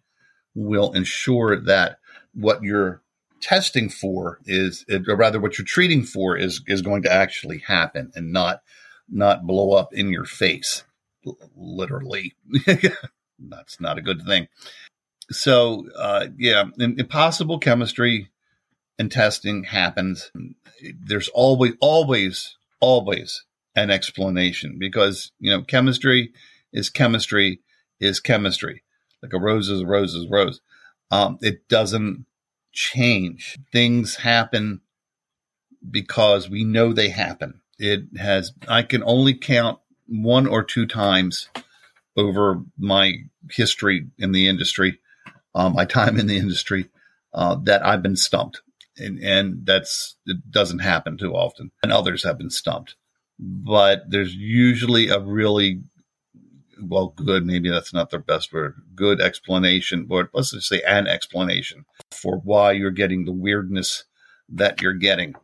will 0.56 0.91
ensure 0.93 1.60
that 1.60 2.00
what 2.34 2.63
you're 2.63 3.02
testing 3.41 3.89
for 3.89 4.39
is, 4.45 4.86
or 4.89 5.15
rather 5.15 5.39
what 5.39 5.58
you're 5.58 5.65
treating 5.65 6.04
for 6.04 6.38
is, 6.38 6.62
is 6.67 6.82
going 6.82 7.04
to 7.04 7.12
actually 7.12 7.60
happen 7.60 8.12
and 8.15 8.32
not, 8.32 8.62
not 9.10 9.45
blow 9.45 9.73
up 9.73 9.93
in 9.93 10.10
your 10.10 10.26
face, 10.26 10.84
literally. 11.56 12.36
That's 13.39 13.80
not 13.80 13.97
a 13.97 14.02
good 14.02 14.23
thing. 14.23 14.47
So, 15.30 15.86
uh, 15.95 16.28
yeah, 16.38 16.65
impossible 16.78 17.60
chemistry 17.60 18.30
and 18.97 19.12
testing 19.12 19.63
happens. 19.63 20.32
There's 21.00 21.28
always, 21.30 21.73
always, 21.80 22.56
always 22.79 23.43
an 23.75 23.91
explanation 23.91 24.77
because, 24.79 25.31
you 25.39 25.51
know, 25.51 25.61
chemistry 25.61 26.31
is 26.73 26.89
chemistry 26.89 27.61
is 27.99 28.19
chemistry. 28.19 28.83
Like 29.21 29.33
a 29.33 29.39
rose 29.39 29.69
is 29.69 29.81
a 29.81 29.85
rose 29.85 30.13
is 30.13 30.25
a 30.25 30.29
rose. 30.29 30.61
Um, 31.11 31.37
it 31.41 31.67
doesn't 31.67 32.25
change. 32.73 33.57
Things 33.71 34.15
happen 34.15 34.81
because 35.89 36.49
we 36.49 36.63
know 36.63 36.93
they 36.93 37.09
happen. 37.09 37.61
It 37.79 38.05
has, 38.17 38.51
I 38.67 38.83
can 38.83 39.03
only 39.03 39.33
count 39.33 39.79
one 40.07 40.47
or 40.47 40.63
two 40.63 40.85
times 40.85 41.49
over 42.15 42.61
my 42.77 43.13
history 43.51 44.07
in 44.17 44.31
the 44.31 44.47
industry, 44.47 44.99
uh, 45.53 45.69
my 45.69 45.85
time 45.85 46.19
in 46.19 46.27
the 46.27 46.37
industry, 46.37 46.89
uh, 47.33 47.55
that 47.63 47.85
I've 47.85 48.01
been 48.01 48.15
stumped. 48.15 48.61
And, 48.97 49.19
and 49.19 49.65
that's 49.65 50.15
it 50.25 50.51
doesn't 50.51 50.79
happen 50.79 51.17
too 51.17 51.33
often. 51.33 51.71
And 51.83 51.91
others 51.91 52.23
have 52.23 52.38
been 52.38 52.49
stumped, 52.49 52.95
but 53.39 54.03
there's 54.10 54.36
usually 54.36 55.10
a 55.10 55.19
really 55.19 55.81
well, 56.81 57.13
good. 57.15 57.45
Maybe 57.45 57.69
that's 57.69 57.93
not 57.93 58.10
the 58.10 58.19
best 58.19 58.53
word. 58.53 58.75
Good 58.95 59.21
explanation, 59.21 60.07
or 60.10 60.29
let's 60.33 60.51
just 60.51 60.67
say 60.67 60.81
an 60.88 61.07
explanation 61.07 61.86
for 62.12 62.38
why 62.38 62.73
you're 62.73 62.91
getting 62.91 63.25
the 63.25 63.31
weirdness 63.31 64.03
that 64.49 64.81
you're 64.81 64.93
getting. 64.93 65.36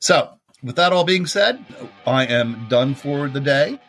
So, 0.00 0.34
with 0.62 0.76
that 0.76 0.92
all 0.92 1.04
being 1.04 1.26
said, 1.26 1.64
I 2.06 2.26
am 2.26 2.66
done 2.68 2.94
for 2.94 3.28
the 3.28 3.40
day. 3.40 3.80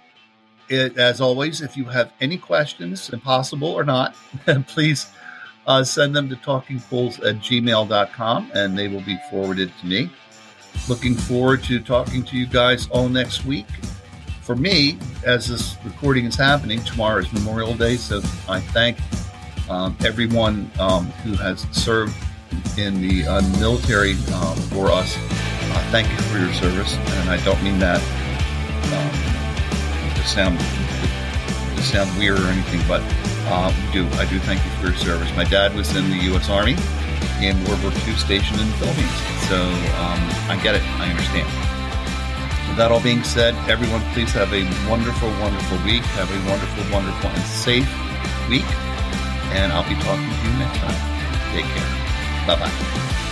It, 0.67 0.97
as 0.97 1.21
always, 1.21 1.61
if 1.61 1.77
you 1.77 1.85
have 1.85 2.11
any 2.19 2.37
questions, 2.37 3.09
impossible 3.09 3.67
or 3.67 3.83
not, 3.83 4.15
please 4.67 5.07
uh, 5.67 5.83
send 5.83 6.15
them 6.15 6.29
to 6.29 6.35
talkingpools 6.35 7.17
at 7.25 7.35
gmail.com 7.37 8.51
and 8.53 8.77
they 8.77 8.87
will 8.87 9.01
be 9.01 9.17
forwarded 9.29 9.71
to 9.79 9.85
me. 9.85 10.09
Looking 10.87 11.15
forward 11.15 11.63
to 11.63 11.79
talking 11.79 12.23
to 12.23 12.37
you 12.37 12.45
guys 12.45 12.87
all 12.89 13.09
next 13.09 13.45
week. 13.45 13.67
For 14.41 14.55
me, 14.55 14.99
as 15.23 15.47
this 15.47 15.75
recording 15.83 16.25
is 16.25 16.35
happening, 16.35 16.83
tomorrow 16.83 17.17
is 17.17 17.33
Memorial 17.33 17.73
Day, 17.73 17.97
so 17.97 18.21
I 18.47 18.59
thank 18.59 18.99
um, 19.69 19.97
everyone 20.05 20.69
um, 20.79 21.05
who 21.23 21.33
has 21.37 21.61
served 21.71 22.15
in 22.77 23.01
the 23.01 23.25
uh, 23.25 23.41
military 23.59 24.11
um, 24.33 24.55
for 24.69 24.91
us. 24.91 25.17
Uh, 25.17 25.87
thank 25.91 26.07
you 26.09 26.17
for 26.25 26.37
your 26.37 26.53
service, 26.53 26.95
and 26.95 27.29
I 27.29 27.43
don't 27.43 27.61
mean 27.63 27.79
that 27.79 27.99
um, 28.93 30.13
to 30.15 30.27
sound 30.27 30.59
to 30.59 31.83
sound 31.83 32.15
weird 32.19 32.39
or 32.39 32.47
anything, 32.47 32.81
but 32.87 33.01
uh, 33.47 33.71
do 33.91 34.07
I 34.17 34.25
do 34.25 34.39
thank 34.39 34.63
you 34.63 34.71
for 34.79 34.87
your 34.87 34.95
service. 34.95 35.29
My 35.35 35.43
dad 35.43 35.75
was 35.75 35.95
in 35.95 36.09
the 36.09 36.17
U.S. 36.33 36.49
Army 36.49 36.75
in 37.41 37.61
World 37.65 37.81
War 37.83 37.91
II, 37.91 38.15
stationed 38.15 38.59
in 38.59 38.67
the 38.67 38.77
Philippines, 38.77 39.17
so 39.47 39.57
um, 40.01 40.21
I 40.49 40.59
get 40.63 40.75
it. 40.75 40.83
I 40.99 41.09
understand. 41.09 41.47
With 42.67 42.77
that 42.77 42.91
all 42.91 43.01
being 43.01 43.23
said, 43.23 43.53
everyone, 43.69 44.01
please 44.13 44.31
have 44.33 44.51
a 44.53 44.63
wonderful, 44.89 45.29
wonderful 45.39 45.77
week. 45.85 46.03
Have 46.17 46.31
a 46.31 46.49
wonderful, 46.49 46.83
wonderful, 46.91 47.29
and 47.29 47.43
safe 47.43 47.87
week. 48.49 48.67
And 49.53 49.71
I'll 49.71 49.87
be 49.87 49.95
talking 50.01 50.25
to 50.25 50.41
you 50.43 50.53
next 50.57 50.79
time. 50.79 50.99
Take 51.53 51.65
care. 51.65 52.47
Bye 52.47 52.59
bye. 52.59 53.31